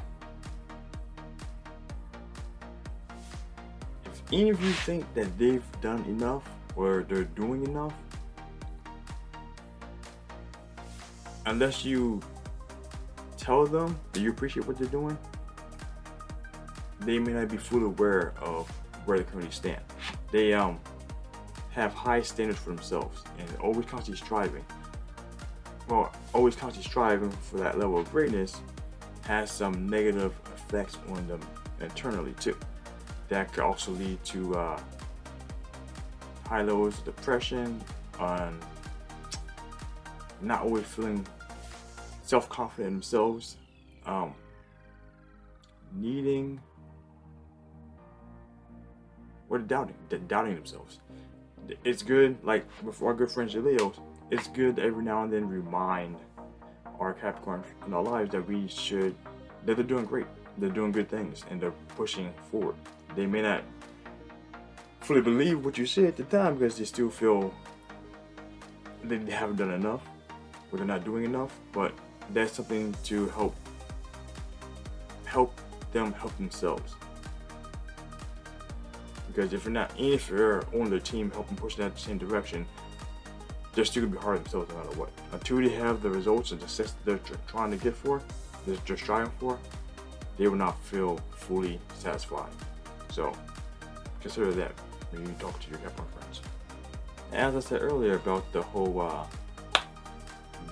any 4.31 4.49
of 4.49 4.61
you 4.61 4.71
think 4.71 5.11
that 5.15 5.37
they've 5.39 5.63
done 5.81 6.03
enough 6.05 6.43
or 6.75 7.03
they're 7.07 7.23
doing 7.23 7.65
enough, 7.65 7.93
unless 11.45 11.83
you 11.83 12.21
tell 13.49 13.65
them 13.65 13.99
that 14.13 14.19
you 14.19 14.29
appreciate 14.29 14.67
what 14.67 14.77
they're 14.77 14.87
doing, 14.89 15.17
they 16.99 17.17
may 17.17 17.31
not 17.31 17.47
be 17.47 17.57
fully 17.57 17.85
aware 17.85 18.31
of 18.39 18.69
where 19.05 19.17
the 19.17 19.23
community 19.23 19.55
stand. 19.55 19.81
They 20.31 20.53
um 20.53 20.79
have 21.71 21.91
high 21.91 22.21
standards 22.21 22.59
for 22.59 22.69
themselves 22.69 23.23
and 23.39 23.49
always 23.57 23.87
constantly 23.87 24.23
striving. 24.23 24.63
Well, 25.87 26.13
always 26.31 26.55
constantly 26.55 26.87
striving 26.87 27.31
for 27.31 27.57
that 27.57 27.79
level 27.79 27.97
of 27.97 28.11
greatness 28.11 28.61
has 29.23 29.49
some 29.51 29.89
negative 29.89 30.31
effects 30.55 30.99
on 31.07 31.27
them 31.27 31.41
internally 31.81 32.35
too 32.39 32.55
that 33.29 33.51
could 33.51 33.63
also 33.63 33.91
lead 33.93 34.23
to 34.25 34.55
uh, 34.57 34.79
high 36.45 36.61
levels 36.61 36.99
of 36.99 37.05
depression 37.05 37.81
and 38.19 38.59
not 40.39 40.61
always 40.61 40.85
feeling 40.85 41.25
self-confident 42.29 42.87
in 42.87 42.93
themselves 42.93 43.57
um, 44.05 44.35
needing 45.95 46.61
or 49.49 49.57
doubting 49.57 49.95
doubting 50.27 50.53
themselves. 50.53 50.99
It's 51.83 52.03
good 52.03 52.37
like 52.43 52.65
with 52.83 53.01
our 53.01 53.13
good 53.13 53.31
friends 53.31 53.53
the 53.53 53.61
leos 53.61 53.99
it's 54.31 54.47
good 54.49 54.75
to 54.75 54.83
every 54.83 55.03
now 55.03 55.23
and 55.23 55.33
then 55.33 55.49
remind 55.49 56.15
our 56.99 57.13
capricorn 57.13 57.63
in 57.87 57.93
our 57.93 58.03
lives 58.03 58.31
that 58.31 58.47
we 58.47 58.67
should 58.67 59.15
that 59.65 59.75
they're 59.75 59.83
doing 59.83 60.05
great 60.05 60.27
they're 60.59 60.69
doing 60.69 60.91
good 60.91 61.09
things 61.09 61.45
and 61.49 61.59
they're 61.59 61.79
pushing 61.95 62.31
forward. 62.51 62.75
They 63.15 63.25
may 63.25 63.41
not 63.41 63.63
fully 65.01 65.21
believe 65.21 65.65
what 65.65 65.77
you 65.77 65.85
say 65.85 66.05
at 66.05 66.15
the 66.15 66.25
time 66.25 66.55
because 66.55 66.77
they 66.77 66.85
still 66.85 67.09
feel 67.09 67.53
they 69.03 69.17
haven't 69.31 69.55
done 69.55 69.71
enough 69.71 70.03
or 70.71 70.77
they're 70.77 70.85
not 70.85 71.03
doing 71.03 71.23
enough 71.23 71.57
but 71.71 71.93
that's 72.33 72.53
something 72.53 72.95
to 73.03 73.27
help 73.29 73.55
help 75.25 75.53
them 75.91 76.13
help 76.13 76.35
themselves 76.37 76.95
because 79.27 79.53
if 79.53 79.63
you're 79.63 79.73
not 79.73 79.91
if 79.97 80.29
you're 80.29 80.63
on 80.79 80.89
the 80.89 80.99
team 80.99 81.31
helping 81.31 81.57
push 81.57 81.75
that 81.75 81.97
same 81.99 82.17
direction 82.17 82.65
they're 83.73 83.85
still 83.85 84.03
gonna 84.03 84.15
be 84.15 84.21
hard 84.21 84.39
themselves 84.39 84.69
no 84.69 84.77
matter 84.77 84.99
what 84.99 85.09
until 85.31 85.57
they 85.57 85.69
have 85.69 86.01
the 86.01 86.09
results 86.09 86.51
and 86.51 86.59
the 86.59 86.67
success 86.67 86.95
they're 87.05 87.19
trying 87.47 87.71
to 87.71 87.77
get 87.77 87.95
for 87.95 88.21
they're 88.65 88.75
just 88.85 89.03
striving 89.03 89.31
for 89.39 89.57
they 90.37 90.47
will 90.47 90.55
not 90.55 90.81
feel 90.83 91.19
fully 91.31 91.79
satisfied 91.97 92.51
so 93.11 93.33
consider 94.21 94.51
that. 94.53 94.71
when 95.11 95.25
you 95.25 95.33
talk 95.39 95.59
to 95.59 95.69
your 95.69 95.79
Capricorn 95.79 96.07
friends. 96.17 96.41
As 97.33 97.55
I 97.55 97.59
said 97.59 97.81
earlier 97.81 98.15
about 98.15 98.51
the 98.53 98.61
whole 98.61 99.01
uh, 99.01 99.25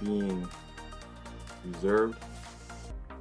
being 0.03 0.47
reserved, 1.73 2.17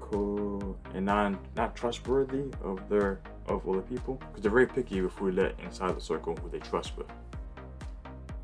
cool, 0.01 0.79
and 0.95 1.07
not 1.07 1.35
not 1.57 1.75
trustworthy 1.77 2.45
of 2.63 2.89
their 2.89 3.21
of 3.47 3.69
other 3.69 3.83
people, 3.83 4.15
because 4.15 4.43
they're 4.43 4.51
very 4.51 4.67
picky 4.67 4.99
if 4.99 5.21
we 5.21 5.31
let 5.31 5.59
inside 5.61 5.97
the 5.97 6.01
circle 6.01 6.35
who 6.37 6.49
they 6.49 6.59
trust 6.59 6.97
with. 6.97 7.07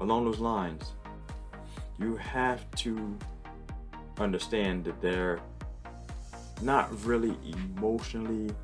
Along 0.00 0.25
those 0.25 0.38
lines, 0.38 0.92
you 1.99 2.16
have 2.16 2.71
to 2.76 3.16
understand 4.18 4.85
that 4.85 5.00
they're 5.00 5.40
not 6.61 7.04
really 7.04 7.37
emotionally 7.44 8.54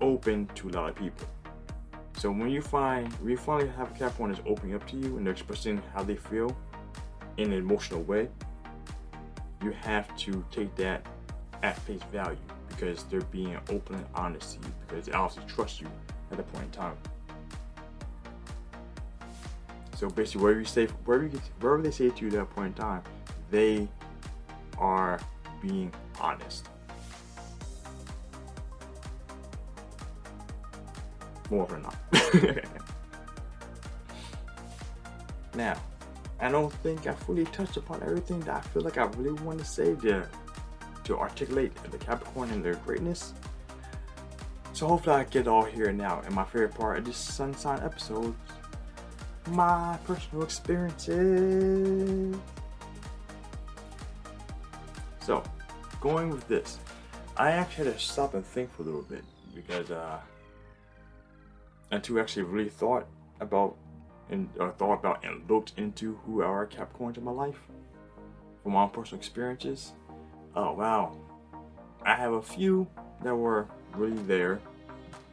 open 0.00 0.46
to 0.54 0.68
a 0.68 0.70
lot 0.70 0.90
of 0.90 0.96
people. 0.96 1.26
So 2.16 2.30
when 2.30 2.48
you 2.48 2.62
find 2.62 3.12
when 3.14 3.30
you 3.30 3.36
finally 3.36 3.68
have 3.76 3.90
a 3.90 3.94
Capricorn 3.94 4.32
that's 4.32 4.42
opening 4.46 4.74
up 4.74 4.86
to 4.88 4.96
you 4.96 5.16
and 5.16 5.26
they're 5.26 5.32
expressing 5.32 5.82
how 5.92 6.02
they 6.02 6.16
feel 6.16 6.56
in 7.36 7.52
an 7.52 7.58
emotional 7.58 8.02
way, 8.02 8.28
you 9.64 9.70
have 9.72 10.14
to 10.18 10.44
take 10.50 10.74
that 10.76 11.06
at 11.62 11.78
face 11.80 12.02
value 12.12 12.36
because 12.68 13.04
they're 13.04 13.22
being 13.22 13.56
open 13.70 13.96
and 13.96 14.06
honest 14.14 14.60
to 14.60 14.66
you 14.66 14.74
because 14.86 15.06
they 15.06 15.12
obviously 15.12 15.50
trust 15.52 15.80
you 15.80 15.88
at 16.30 16.36
that 16.36 16.52
point 16.52 16.64
in 16.66 16.70
time. 16.70 16.96
So 19.96 20.10
basically, 20.10 20.42
wherever 20.42 20.60
you 20.60 20.66
say, 20.66 20.86
wherever, 21.04 21.24
you, 21.24 21.40
wherever 21.60 21.82
they 21.82 21.90
say 21.90 22.10
to 22.10 22.20
you 22.20 22.26
at 22.26 22.32
that 22.32 22.50
point 22.50 22.76
in 22.76 22.82
time, 22.82 23.02
they 23.50 23.88
are 24.76 25.20
being 25.62 25.92
honest. 26.20 26.68
More 31.50 31.66
than 31.66 31.82
not. 31.82 31.96
now, 35.54 35.80
I 36.44 36.50
don't 36.50 36.70
think 36.70 37.06
I 37.06 37.14
fully 37.14 37.46
touched 37.46 37.78
upon 37.78 38.02
everything 38.02 38.38
that 38.40 38.56
I 38.56 38.60
feel 38.60 38.82
like 38.82 38.98
I 38.98 39.04
really 39.04 39.32
want 39.42 39.60
to 39.60 39.64
say 39.64 39.94
there 39.94 40.28
to 41.04 41.18
articulate 41.18 41.74
the 41.90 41.96
Capricorn 41.96 42.50
and 42.50 42.62
their 42.62 42.74
greatness. 42.74 43.32
So 44.74 44.86
hopefully 44.86 45.16
I 45.16 45.24
get 45.24 45.48
all 45.48 45.64
here 45.64 45.90
now. 45.90 46.20
And 46.26 46.34
my 46.34 46.44
favorite 46.44 46.74
part 46.74 46.98
of 46.98 47.06
this 47.06 47.16
sun 47.16 47.54
sign 47.54 47.80
episode, 47.82 48.34
my 49.46 49.96
personal 50.04 50.44
experiences. 50.44 52.36
So, 55.20 55.42
going 56.02 56.28
with 56.28 56.46
this, 56.46 56.78
I 57.38 57.52
actually 57.52 57.86
had 57.86 57.94
to 57.94 58.00
stop 58.00 58.34
and 58.34 58.44
think 58.44 58.70
for 58.74 58.82
a 58.82 58.84
little 58.84 59.02
bit 59.02 59.24
because 59.54 59.90
uh, 59.90 60.18
until 61.90 62.20
actually 62.20 62.42
really 62.42 62.68
thought 62.68 63.06
about 63.40 63.76
and 64.30 64.48
uh, 64.58 64.70
thought 64.72 65.00
about 65.00 65.24
and 65.24 65.48
looked 65.48 65.72
into 65.76 66.18
who 66.24 66.42
are 66.42 66.66
Capricorns 66.66 67.18
in 67.18 67.24
my 67.24 67.30
life 67.30 67.58
from 68.62 68.72
my 68.72 68.82
own 68.82 68.90
personal 68.90 69.20
experiences. 69.20 69.92
Oh 70.56 70.72
wow, 70.72 71.16
I 72.02 72.14
have 72.14 72.32
a 72.32 72.42
few 72.42 72.86
that 73.22 73.34
were 73.34 73.66
really 73.94 74.22
there 74.24 74.60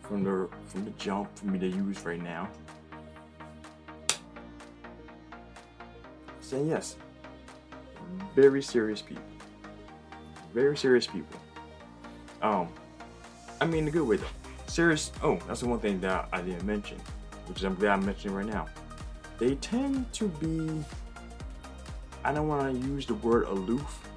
from 0.01 0.23
the 0.23 0.49
from 0.65 0.85
the 0.85 0.91
jump 0.91 1.35
for 1.37 1.45
me 1.47 1.59
to 1.59 1.67
use 1.67 2.03
right 2.05 2.21
now. 2.21 2.49
Say 6.41 6.65
yes, 6.65 6.97
very 8.35 8.61
serious 8.61 9.01
people, 9.01 9.23
very 10.53 10.75
serious 10.75 11.07
people. 11.07 11.39
Um, 12.41 12.67
I 13.61 13.65
mean 13.65 13.85
the 13.85 13.91
good 13.91 14.07
way 14.07 14.17
though. 14.17 14.25
Serious. 14.67 15.11
Oh, 15.21 15.37
that's 15.47 15.61
the 15.61 15.67
one 15.67 15.79
thing 15.79 15.99
that 16.01 16.27
I 16.31 16.41
didn't 16.41 16.63
mention, 16.65 16.97
which 17.47 17.63
I'm 17.63 17.75
glad 17.75 17.91
I'm 17.91 18.05
mentioning 18.05 18.35
right 18.35 18.45
now. 18.45 18.67
They 19.41 19.55
tend 19.55 20.13
to 20.13 20.27
be. 20.27 20.85
I 22.23 22.31
don't 22.31 22.47
want 22.47 22.71
to 22.71 22.87
use 22.87 23.07
the 23.07 23.15
word 23.15 23.47
aloof, 23.47 24.07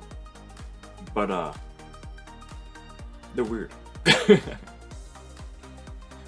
but 1.15 1.31
uh, 1.31 1.55
they're 3.35 3.43
weird. 3.43 3.71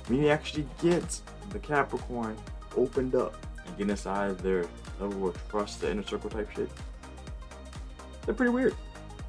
you 0.08 0.28
actually 0.28 0.66
get 0.80 1.20
the 1.50 1.58
Capricorn 1.58 2.38
opened 2.74 3.14
up 3.14 3.36
and 3.66 3.76
get 3.76 3.90
inside 3.90 4.38
their 4.38 4.64
level 4.98 5.28
of 5.28 5.48
trust, 5.50 5.82
the 5.82 5.90
inner 5.90 6.02
circle 6.02 6.30
type 6.30 6.50
shit, 6.52 6.70
they're 8.24 8.34
pretty 8.34 8.52
weird. 8.52 8.74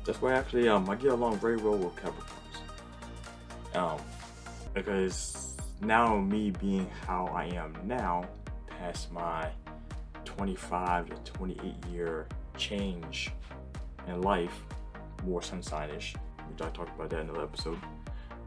That's 0.06 0.22
why 0.22 0.36
actually 0.36 0.70
um 0.70 0.90
I 0.90 0.96
get 0.96 1.12
along 1.12 1.40
very 1.40 1.58
well 1.58 1.76
with 1.76 1.94
Capricorns. 1.98 3.76
Um, 3.76 4.00
because 4.74 5.58
now 5.82 6.16
me 6.16 6.52
being 6.52 6.90
how 7.06 7.26
I 7.36 7.48
am 7.48 7.76
now, 7.84 8.24
past 8.80 9.12
my 9.12 9.50
25 10.26 11.10
to 11.10 11.32
28 11.32 11.86
year 11.92 12.28
change 12.58 13.32
in 14.08 14.22
life, 14.22 14.64
more 15.26 15.42
sun 15.42 15.62
signish, 15.62 16.16
which 16.50 16.62
I 16.62 16.70
talked 16.70 16.96
about 16.96 17.10
that 17.10 17.22
in 17.22 17.30
another 17.30 17.44
episode. 17.44 17.80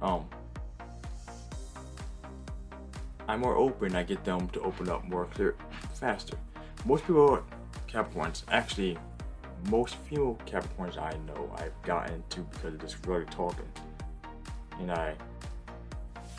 Um, 0.03 0.27
I'm 3.29 3.41
more 3.41 3.57
open. 3.57 3.95
I 3.95 4.03
get 4.03 4.25
them 4.25 4.49
to 4.49 4.61
open 4.63 4.89
up 4.89 5.05
more 5.09 5.27
clear, 5.27 5.55
faster. 5.95 6.37
Most 6.85 7.07
people, 7.07 7.43
Capricorns, 7.89 8.43
actually, 8.51 8.99
most 9.69 9.97
female 9.97 10.39
Capricorns 10.47 10.97
I 10.97 11.13
know, 11.27 11.53
I've 11.57 11.81
gotten 11.83 12.23
to 12.31 12.41
because 12.41 12.75
of 12.75 12.81
this 12.81 12.97
really 13.07 13.27
talking, 13.27 13.69
and 14.81 14.91
I 14.91 15.15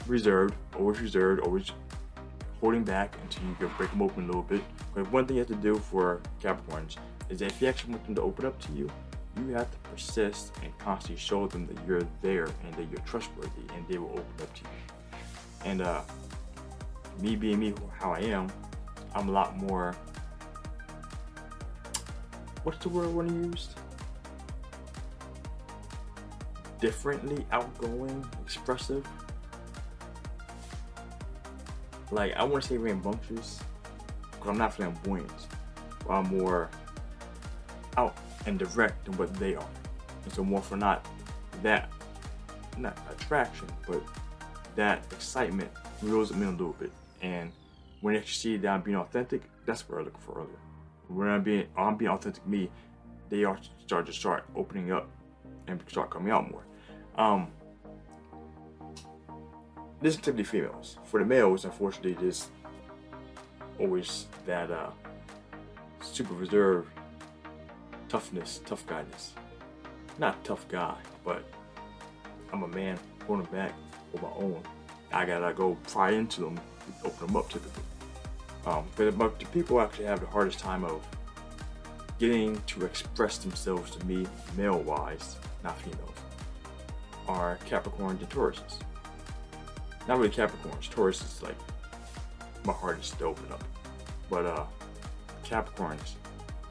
reserved, 0.08 0.56
always 0.78 1.00
reserved, 1.00 1.42
always 1.42 1.72
holding 2.62 2.84
back 2.84 3.18
until 3.24 3.44
you 3.50 3.56
can 3.56 3.68
break 3.76 3.90
them 3.90 4.02
open 4.02 4.24
a 4.24 4.28
little 4.28 4.44
bit. 4.44 4.62
But 4.94 5.12
one 5.12 5.26
thing 5.26 5.38
you 5.38 5.42
have 5.42 5.50
to 5.50 5.56
do 5.56 5.78
for 5.78 6.22
Capricorns 6.42 6.96
is 7.30 7.40
that 7.40 7.48
if 7.48 7.62
you 7.62 7.68
actually 7.68 7.94
want 7.94 8.06
them 8.06 8.16
to 8.16 8.22
open 8.22 8.46
up 8.46 8.58
to 8.62 8.72
you, 8.72 8.90
you 9.36 9.48
have 9.50 9.70
to 9.72 9.78
persist 9.90 10.54
and 10.64 10.78
constantly 10.78 11.20
show 11.20 11.48
them 11.48 11.66
that 11.68 11.78
you're 11.88 12.04
there 12.22 12.46
and 12.46 12.74
that 12.76 12.90
you're 12.92 13.02
trustworthy 13.02 13.64
and 13.76 13.88
they 13.88 13.98
will 13.98 14.12
open 14.12 14.24
up 14.42 14.54
to 14.54 14.62
you. 14.62 15.18
And 15.66 15.82
uh, 15.82 16.02
me 17.20 17.36
being 17.36 17.60
me, 17.60 17.74
how 17.98 18.14
I 18.14 18.20
am, 18.20 18.52
I'm 19.16 19.30
a 19.30 19.32
lot 19.32 19.58
more. 19.58 19.96
What's 22.64 22.78
the 22.80 22.90
word 22.90 23.06
I 23.06 23.10
want 23.10 23.30
to 23.30 23.36
use? 23.36 23.70
Differently 26.80 27.46
outgoing, 27.52 28.26
expressive. 28.44 29.08
Like 32.12 32.36
I 32.36 32.44
want 32.44 32.64
to 32.64 32.70
say 32.70 32.78
rambunctious, 32.78 33.60
because 34.32 34.50
I'm 34.50 34.58
not 34.58 34.74
flamboyant. 34.74 35.32
But 36.06 36.14
I'm 36.14 36.38
more 36.38 36.70
out 37.98 38.16
and 38.46 38.60
direct 38.60 39.06
than 39.06 39.18
what 39.18 39.34
they 39.36 39.56
are. 39.56 39.70
And 40.24 40.34
so 40.34 40.44
more 40.44 40.62
for 40.62 40.76
not 40.76 41.06
that, 41.64 41.92
not 42.78 42.98
attraction, 43.10 43.68
but 43.88 44.02
that 44.76 45.04
excitement 45.12 45.70
reels 46.02 46.30
them 46.30 46.42
in 46.42 46.50
a 46.50 46.52
little 46.52 46.74
bit. 46.74 46.92
And 47.22 47.52
when 48.02 48.16
they 48.16 48.24
see 48.24 48.58
that 48.58 48.68
I'm 48.68 48.82
being 48.82 48.98
authentic, 48.98 49.44
that's 49.66 49.88
what 49.88 50.02
I 50.02 50.04
look 50.04 50.20
for 50.20 50.34
earlier. 50.34 50.60
When 51.08 51.28
I'm 51.28 51.44
being, 51.44 51.68
I'm 51.78 51.98
being 51.98 52.12
authentic 52.12 52.46
me, 52.48 52.70
they 53.30 53.44
are 53.44 53.60
start 53.86 54.06
to 54.08 54.14
start 54.14 54.46
opening 54.56 54.92
up 54.92 55.10
and 55.68 55.82
start 55.88 56.10
coming 56.10 56.32
out 56.32 56.50
more. 56.50 56.64
Um, 57.16 57.48
this 60.02 60.16
is 60.16 60.22
typically 60.22 60.44
females. 60.44 60.98
For 61.06 61.20
the 61.20 61.26
males, 61.26 61.66
unfortunately, 61.66 62.14
there's 62.14 62.50
always 63.80 64.26
that 64.46 64.72
uh, 64.72 64.90
super 66.02 66.34
reserved 66.34 66.90
toughness, 68.10 68.62
tough 68.66 68.86
guyness. 68.88 69.32
Not 70.18 70.44
tough 70.44 70.68
guy, 70.68 70.96
but 71.24 71.44
I'm 72.52 72.64
a 72.64 72.68
man 72.68 73.00
holding 73.26 73.46
back 73.46 73.74
on 74.16 74.22
my 74.22 74.30
own. 74.36 74.62
I 75.14 75.26
gotta 75.26 75.54
go 75.54 75.78
pry 75.88 76.12
into 76.12 76.42
them, 76.42 76.60
open 77.06 77.28
them 77.28 77.36
up 77.38 77.50
typically. 77.50 77.84
Um, 78.66 78.86
but, 78.96 79.18
but 79.18 79.40
the 79.40 79.46
people 79.48 79.80
actually 79.82 80.06
have 80.06 80.20
the 80.20 80.28
hardest 80.28 80.60
time 80.60 80.84
of 80.84 81.06
getting 82.20 82.62
to 82.68 82.86
express 82.86 83.38
themselves 83.38 83.96
to 83.96 84.06
me, 84.06 84.28
male 84.56 84.80
wise, 84.82 85.38
not 85.64 85.80
females, 85.80 86.18
are 87.28 87.58
Capricorn 87.66 88.18
and 88.20 88.30
Tauruses. 88.30 88.80
Not 90.08 90.18
really 90.18 90.30
Capricorns. 90.30 90.90
Taurus 90.90 91.22
is 91.22 91.42
like 91.42 91.58
my 92.64 92.74
hardest 92.74 93.18
to 93.20 93.26
open 93.26 93.52
up. 93.52 93.64
But 94.30 94.46
uh 94.46 94.66
Capricorns. 95.44 96.14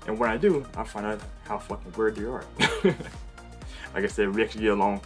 And 0.06 0.18
when 0.18 0.30
I 0.30 0.36
do, 0.36 0.66
I 0.76 0.84
find 0.84 1.06
out 1.06 1.20
how 1.44 1.58
fucking 1.58 1.92
weird 1.92 2.16
they 2.16 2.24
are. 2.24 2.44
like 3.94 4.04
I 4.04 4.06
said, 4.06 4.34
we 4.34 4.42
actually 4.42 4.62
get 4.62 4.72
along. 4.72 5.00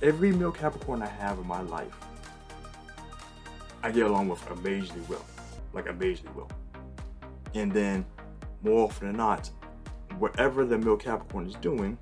Every 0.00 0.32
male 0.32 0.50
Capricorn 0.50 1.02
I 1.02 1.06
have 1.06 1.38
in 1.38 1.46
my 1.46 1.60
life, 1.60 1.94
I 3.82 3.90
get 3.90 4.06
along 4.06 4.28
with 4.28 4.48
amazingly 4.50 5.02
well. 5.08 5.24
Like 5.72 5.88
amazingly 5.88 6.32
well. 6.34 6.50
And 7.54 7.70
then 7.70 8.04
more 8.62 8.86
often 8.86 9.08
than 9.08 9.16
not, 9.16 9.50
whatever 10.18 10.64
the 10.64 10.78
male 10.78 10.96
Capricorn 10.96 11.46
is 11.46 11.54
doing, 11.56 11.98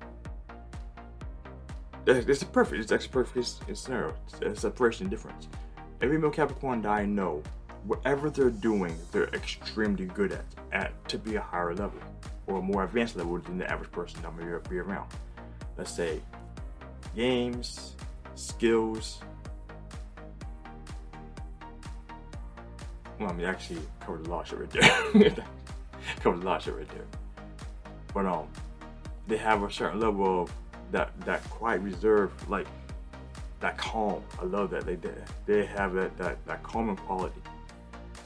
it's 2.05 2.41
a 2.41 2.45
perfect, 2.45 2.81
it's 2.81 2.91
actually 2.91 3.09
perfect 3.09 3.77
scenario. 3.77 4.13
It's 4.41 4.41
a 4.41 4.55
separation 4.55 5.09
difference. 5.09 5.47
Every 6.01 6.17
male 6.17 6.31
Capricorn 6.31 6.81
that 6.81 6.89
I 6.89 7.05
know 7.05 7.43
whatever 7.85 8.29
they're 8.29 8.49
doing, 8.49 8.95
they're 9.11 9.29
extremely 9.29 10.05
good 10.05 10.31
at, 10.31 10.45
at 10.71 11.07
to 11.09 11.17
be 11.17 11.35
a 11.35 11.41
higher 11.41 11.73
level 11.73 11.99
or 12.47 12.59
a 12.59 12.61
more 12.61 12.83
advanced 12.83 13.15
level 13.15 13.37
than 13.39 13.57
the 13.57 13.69
average 13.69 13.91
person 13.91 14.21
that 14.21 14.35
may 14.35 14.45
be 14.69 14.79
around. 14.79 15.09
Let's 15.77 15.91
say 15.91 16.21
games, 17.15 17.95
skills. 18.35 19.21
Well, 23.19 23.29
I 23.29 23.33
mean, 23.33 23.45
actually 23.45 23.81
covered 23.99 24.25
a 24.25 24.29
lot 24.29 24.41
of 24.41 24.47
shit 24.47 24.59
right 24.59 24.69
there. 24.71 25.45
covered 26.21 26.41
a 26.41 26.45
lot 26.45 26.57
of 26.57 26.63
shit 26.63 26.75
right 26.75 26.89
there. 26.89 27.05
But 28.13 28.25
um, 28.25 28.47
they 29.27 29.37
have 29.37 29.61
a 29.63 29.71
certain 29.71 29.99
level 29.99 30.43
of 30.43 30.51
that 30.91 31.19
that 31.21 31.43
quiet 31.49 31.81
reserve, 31.81 32.31
like 32.49 32.67
that 33.59 33.77
calm. 33.77 34.23
I 34.39 34.45
love 34.45 34.69
that 34.71 34.85
they 34.85 34.97
they 35.45 35.65
have 35.65 35.93
that 35.93 36.17
that 36.17 36.45
that 36.45 36.63
calming 36.63 36.97
quality. 36.97 37.41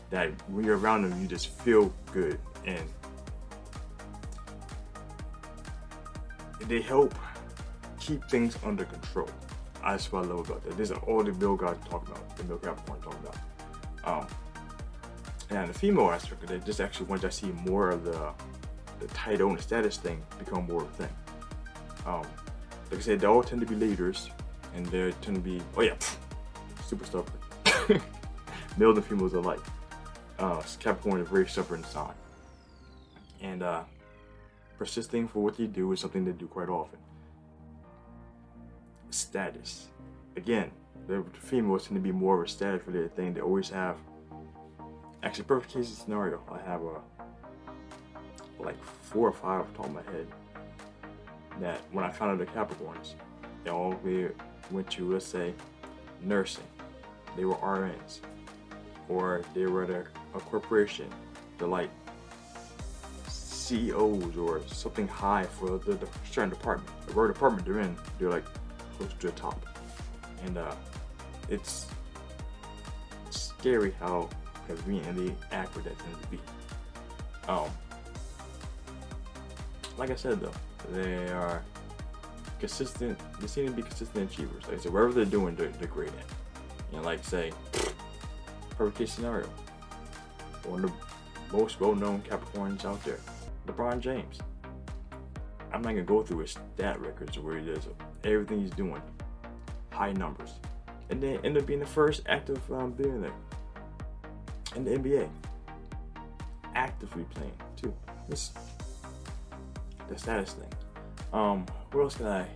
That 0.10 0.30
when 0.50 0.66
you're 0.66 0.78
around 0.78 1.10
them, 1.10 1.20
you 1.22 1.28
just 1.28 1.50
feel 1.50 1.94
good 2.12 2.40
and 2.66 2.88
they 6.68 6.82
help 6.82 7.14
keep 8.00 8.24
things 8.30 8.58
under 8.64 8.86
control. 8.86 9.30
That's 9.84 10.12
what 10.12 10.26
I 10.26 10.28
love 10.28 10.50
about 10.50 10.64
that. 10.64 10.78
This 10.78 10.90
is 10.90 10.98
all 11.06 11.24
the 11.24 11.32
Bill 11.32 11.56
God 11.56 11.78
talking 11.90 12.10
about, 12.10 12.38
the 12.38 12.44
Bill 12.44 12.58
Capricorn 12.58 13.02
talking 13.02 13.20
about. 13.20 13.38
Um, 14.22 14.28
and 15.52 15.70
the 15.70 15.78
female 15.78 16.10
aspect 16.10 16.50
of 16.50 16.66
just 16.66 16.82
actually 16.82 17.06
once 17.08 17.24
I 17.24 17.30
see 17.30 17.52
more 17.52 17.90
of 17.90 18.04
the 18.04 18.32
the 19.00 19.08
title 19.08 19.50
and 19.50 19.60
status 19.60 19.98
thing 19.98 20.24
become 20.40 20.66
more 20.68 20.84
of 20.84 20.90
a 20.90 20.94
thing. 20.94 21.16
Um, 22.06 22.26
like 22.92 23.00
I 23.00 23.04
said, 23.04 23.20
they 23.20 23.28
all 23.28 23.44
tend 23.44 23.62
to 23.62 23.68
be 23.68 23.76
leaders, 23.76 24.30
and 24.76 24.86
they 24.88 25.12
tend 25.22 25.36
to 25.36 25.42
be 25.42 25.62
oh 25.78 25.82
yeah, 25.82 25.96
super 26.86 27.06
stubborn. 27.06 28.02
Males 28.78 28.98
and 28.98 29.06
females 29.06 29.34
alike. 29.34 29.60
Uh, 30.38 30.62
Capricorn 30.80 31.22
is 31.22 31.30
very 31.30 31.48
stubborn 31.48 31.84
sign, 31.84 32.14
and 33.42 33.64
uh, 33.64 33.84
persisting 34.78 35.28
for 35.28 35.44
what 35.44 35.58
they 35.58 35.66
do 35.66 35.92
is 35.94 36.00
something 36.00 36.26
they 36.26 36.32
do 36.32 36.48
quite 36.48 36.70
often. 36.70 37.00
Status, 39.10 39.88
again, 40.36 40.72
the 41.08 41.24
females 41.34 41.88
tend 41.88 41.96
to 41.96 42.02
be 42.02 42.12
more 42.12 42.38
of 42.38 42.46
a 42.46 42.50
status 42.50 42.86
related 42.86 43.16
thing. 43.16 43.34
They 43.34 43.42
always 43.42 43.70
have. 43.70 43.98
Actually, 45.24 45.46
perfect 45.46 45.74
case 45.74 45.90
scenario. 45.90 46.40
I 46.52 46.60
have 46.70 46.82
a 46.82 47.02
like 48.60 48.82
four 48.84 49.28
or 49.28 49.34
five 49.34 49.62
off 49.62 49.72
the 49.72 49.78
top 49.78 49.86
of 49.88 49.94
my 49.94 50.02
head 50.04 50.28
that 51.60 51.82
when 51.92 52.04
I 52.04 52.12
found 52.12 52.32
out 52.32 52.46
the 52.46 52.52
Capricorns, 52.52 53.14
they 53.64 53.72
all 53.72 54.00
went 54.72 54.90
to, 54.92 55.14
let's 55.14 55.26
say, 55.26 55.54
nursing. 56.22 56.64
They 57.36 57.46
were 57.46 57.56
RNs. 57.56 58.20
Or 59.10 59.44
they 59.54 59.66
were 59.66 59.84
at 59.84 59.90
a, 59.90 60.06
corporation. 60.40 61.08
They're 61.58 61.68
like 61.68 61.90
CEOs 63.28 64.38
or 64.38 64.62
something 64.68 65.08
high 65.08 65.44
for 65.44 65.78
the, 65.78 65.94
the 65.94 66.08
certain 66.30 66.50
department. 66.50 66.90
Whatever 67.08 67.34
department 67.34 67.66
they're 67.66 67.80
in, 67.80 67.96
they're 68.20 68.30
like 68.30 68.46
close 68.98 69.14
to 69.20 69.28
the 69.28 69.34
top. 69.34 69.66
And 70.46 70.58
uh, 70.58 70.76
it's 71.50 71.88
scary 73.30 73.94
how 74.00 74.30
convenient 74.68 75.08
and 75.08 75.18
the 75.30 75.34
accurate 75.52 75.86
that 75.86 76.00
tends 76.00 76.22
to 76.22 76.28
be. 76.28 76.40
Um, 77.48 77.70
like 79.98 80.12
I 80.12 80.16
said 80.16 80.42
though, 80.42 80.52
they 80.92 81.30
are 81.32 81.64
consistent. 82.60 83.20
They 83.40 83.48
seem 83.48 83.68
to 83.68 83.72
be 83.72 83.82
consistent 83.82 84.32
achievers. 84.32 84.64
Like 84.68 84.80
I 84.80 84.82
said, 84.82 84.94
wherever 84.94 85.14
they're 85.14 85.26
doing, 85.26 85.56
they're, 85.56 85.70
they're 85.70 85.88
great 85.88 86.10
at. 86.10 86.26
You 86.92 86.98
know, 86.98 87.04
like 87.04 87.24
say, 87.24 87.52
perfect 88.78 88.98
case 88.98 89.14
scenario. 89.14 89.48
One 90.64 90.84
of 90.84 90.92
the 90.92 91.58
most 91.58 91.80
well-known 91.80 92.22
Capricorns 92.22 92.86
out 92.86 93.04
there, 93.04 93.20
LeBron 93.68 94.00
James. 94.00 94.40
I'm 95.72 95.82
not 95.82 95.90
gonna 95.90 96.04
go 96.04 96.24
through 96.24 96.40
his 96.40 96.52
stat 96.52 97.00
records 97.02 97.38
where 97.38 97.58
he 97.58 97.66
does 97.66 97.88
everything 98.24 98.62
he's 98.62 98.72
doing, 98.72 99.02
high 99.92 100.14
numbers, 100.14 100.54
and 101.10 101.22
then 101.22 101.40
end 101.44 101.58
up 101.58 101.66
being 101.66 101.80
the 101.80 101.86
first 101.86 102.22
active 102.28 102.60
um, 102.72 102.92
billionaire 102.94 103.34
in 104.76 104.86
the 104.86 104.92
NBA, 104.92 105.30
actively 106.76 107.26
playing 107.26 107.52
too. 107.76 107.94
This 108.30 108.52
the 110.08 110.18
status 110.18 110.54
thing. 110.54 110.70
Um, 111.36 111.66
what 111.92 112.04
else 112.04 112.16
can 112.16 112.28
I 112.28 112.48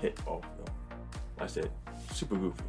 hit 0.00 0.18
off 0.26 0.42
though? 0.58 1.44
I 1.44 1.46
said 1.46 1.70
super 2.12 2.34
goofy. 2.34 2.64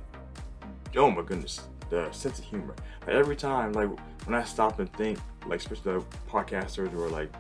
Oh 0.96 1.10
my 1.10 1.24
goodness, 1.24 1.62
the 1.90 2.12
sense 2.12 2.38
of 2.38 2.46
humor. 2.46 2.76
Like 3.08 3.16
every 3.16 3.36
time, 3.36 3.74
like 3.74 3.90
when 4.28 4.36
I 4.36 4.44
stop 4.44 4.78
and 4.78 4.94
think, 4.94 5.18
like 5.48 5.62
especially 5.62 5.94
the 5.94 6.04
podcasters 6.30 6.94
or 6.94 7.10
like 7.10 7.32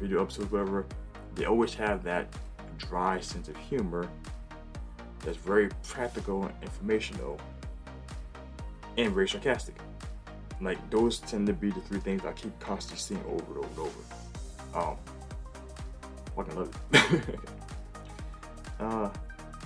video 0.00 0.20
episodes, 0.20 0.50
whatever, 0.50 0.86
they 1.36 1.44
always 1.44 1.72
have 1.74 2.02
that 2.02 2.26
dry 2.78 3.20
sense 3.20 3.46
of 3.46 3.56
humor 3.56 4.08
that's 5.20 5.36
very 5.36 5.68
practical 5.86 6.42
and 6.46 6.54
informational 6.62 7.38
and 8.96 9.14
very 9.14 9.28
sarcastic. 9.28 9.76
Like 10.60 10.78
those 10.90 11.20
tend 11.20 11.46
to 11.46 11.52
be 11.52 11.70
the 11.70 11.80
three 11.82 12.00
things 12.00 12.24
I 12.24 12.32
keep 12.32 12.58
constantly 12.58 12.98
seeing 12.98 13.24
over 13.24 13.52
and 13.52 13.58
over 13.58 13.68
and 13.68 13.78
over. 13.78 14.80
Um, 14.90 14.96
fucking 16.38 16.56
love 16.56 16.70
it. 16.92 17.38
uh, 18.80 19.10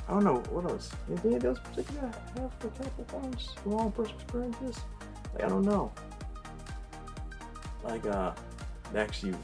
I 0.08 0.12
don't 0.12 0.24
know 0.24 0.42
what 0.50 0.70
else. 0.70 0.90
Anything 1.08 1.44
else 1.44 1.58
particular 1.58 2.10
have 2.36 2.52
for 2.58 2.68
Capricorns 2.68 3.54
from 3.58 3.74
all 3.74 3.90
personal 3.90 4.20
experiences? 4.20 4.80
Like 5.34 5.44
I 5.44 5.48
don't 5.48 5.64
know. 5.64 5.92
Like 7.84 8.06
uh, 8.06 8.32
it 8.92 8.98
actually 8.98 9.34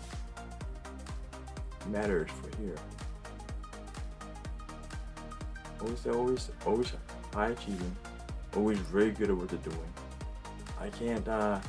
matters 1.89 2.31
for 2.31 2.57
here. 2.61 2.77
Always, 5.81 6.07
always, 6.07 6.51
always 6.67 6.93
high 7.33 7.51
achieving. 7.51 7.97
Always 8.57 8.79
very 8.79 9.11
good 9.11 9.31
at 9.31 9.37
what 9.37 9.49
they're 9.49 9.59
doing. 9.59 9.93
I 10.81 10.89
can't 10.89 11.29
uh, 11.29 11.61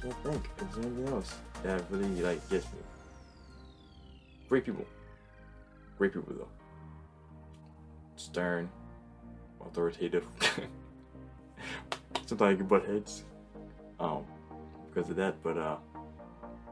can't 0.00 0.14
think. 0.24 0.48
There 0.56 0.68
anything 0.82 1.08
else? 1.08 1.34
that 1.62 1.82
really 1.90 2.08
like 2.22 2.48
gets 2.48 2.66
me. 2.66 2.78
Great 4.48 4.64
people. 4.64 4.84
Great 5.98 6.12
people 6.12 6.34
though. 6.36 6.48
Stern, 8.16 8.68
authoritative. 9.64 10.26
Sometimes 12.26 12.58
you 12.58 12.64
butt 12.64 12.84
heads. 12.86 13.24
Um, 13.98 14.24
because 14.96 15.10
of 15.10 15.16
that, 15.16 15.42
but 15.42 15.58
uh, 15.58 15.76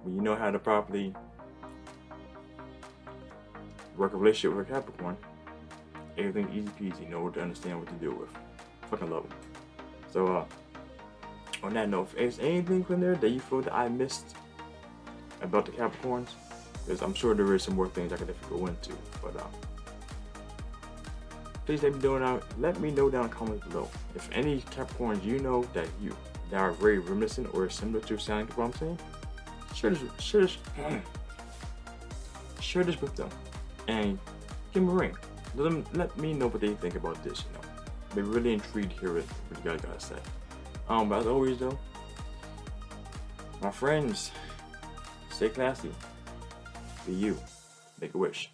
when 0.02 0.14
you 0.14 0.20
know 0.22 0.34
how 0.34 0.50
to 0.50 0.58
properly 0.58 1.14
work 3.96 4.12
a 4.12 4.16
relationship 4.16 4.56
with 4.56 4.68
a 4.68 4.72
Capricorn, 4.72 5.16
everything's 6.16 6.54
easy 6.54 6.70
peasy. 6.78 7.04
You 7.04 7.08
know 7.08 7.28
to 7.30 7.40
understand 7.40 7.78
what 7.78 7.88
to 7.88 7.94
deal 7.94 8.14
with. 8.14 8.30
Fucking 8.90 9.10
love 9.10 9.28
them. 9.28 9.38
So 10.10 10.26
uh, 10.26 10.44
on 11.62 11.74
that 11.74 11.88
note, 11.88 12.08
if 12.12 12.16
there's 12.16 12.38
anything 12.38 12.84
from 12.84 13.00
there 13.00 13.14
that 13.14 13.28
you 13.28 13.40
feel 13.40 13.62
that 13.62 13.74
I 13.74 13.88
missed 13.88 14.34
about 15.42 15.66
the 15.66 15.72
Capricorns, 15.72 16.28
because 16.84 17.02
I'm 17.02 17.14
sure 17.14 17.34
there 17.34 17.54
is 17.54 17.62
some 17.62 17.74
more 17.74 17.88
things 17.88 18.12
I 18.12 18.16
could 18.16 18.28
definitely 18.28 18.58
go 18.58 18.66
into. 18.66 18.92
But 19.22 19.36
uh, 19.36 19.46
please 21.66 21.82
let 21.82 21.94
me 21.94 22.00
know 22.00 22.18
down. 22.18 22.42
Let 22.58 22.80
me 22.80 22.90
know 22.90 23.10
down 23.10 23.24
in 23.24 23.30
the 23.30 23.34
comments 23.34 23.66
below 23.66 23.88
if 24.14 24.28
any 24.32 24.60
Capricorns 24.60 25.24
you 25.24 25.38
know 25.40 25.64
that 25.72 25.88
you 26.00 26.16
that 26.50 26.60
are 26.60 26.72
very 26.72 26.98
reminiscent 26.98 27.52
or 27.54 27.68
similar 27.70 28.04
to 28.06 28.18
sounding 28.18 28.54
what 28.56 28.64
I'm 28.64 28.72
saying. 28.74 28.98
Share 29.74 29.90
this, 29.90 30.22
share 30.22 30.42
this, 30.42 30.58
share 32.60 32.84
this 32.84 33.00
with 33.00 33.16
them, 33.16 33.28
and 33.88 34.18
give 34.72 34.84
them 34.84 34.90
a 34.90 34.94
ring. 34.94 35.16
Let 35.56 35.64
them 35.64 35.84
let 35.94 36.16
me 36.18 36.32
know 36.32 36.48
what 36.48 36.60
they 36.60 36.74
think 36.74 36.96
about 36.96 37.22
this. 37.24 37.44
You 37.46 37.58
know, 37.58 37.68
they're 38.14 38.24
really 38.24 38.52
intrigued 38.54 38.92
to 38.92 39.00
hear 39.00 39.14
what 39.14 39.24
you 39.64 39.70
guys 39.70 39.80
gotta 39.80 40.00
say. 40.00 40.18
Um, 40.88 41.08
but 41.08 41.20
as 41.20 41.26
always 41.26 41.58
though, 41.58 41.78
my 43.62 43.70
friends. 43.70 44.30
Stay 45.30 45.48
classy. 45.48 45.90
Be 47.06 47.12
you. 47.12 47.38
Make 48.00 48.14
a 48.14 48.18
wish. 48.18 48.50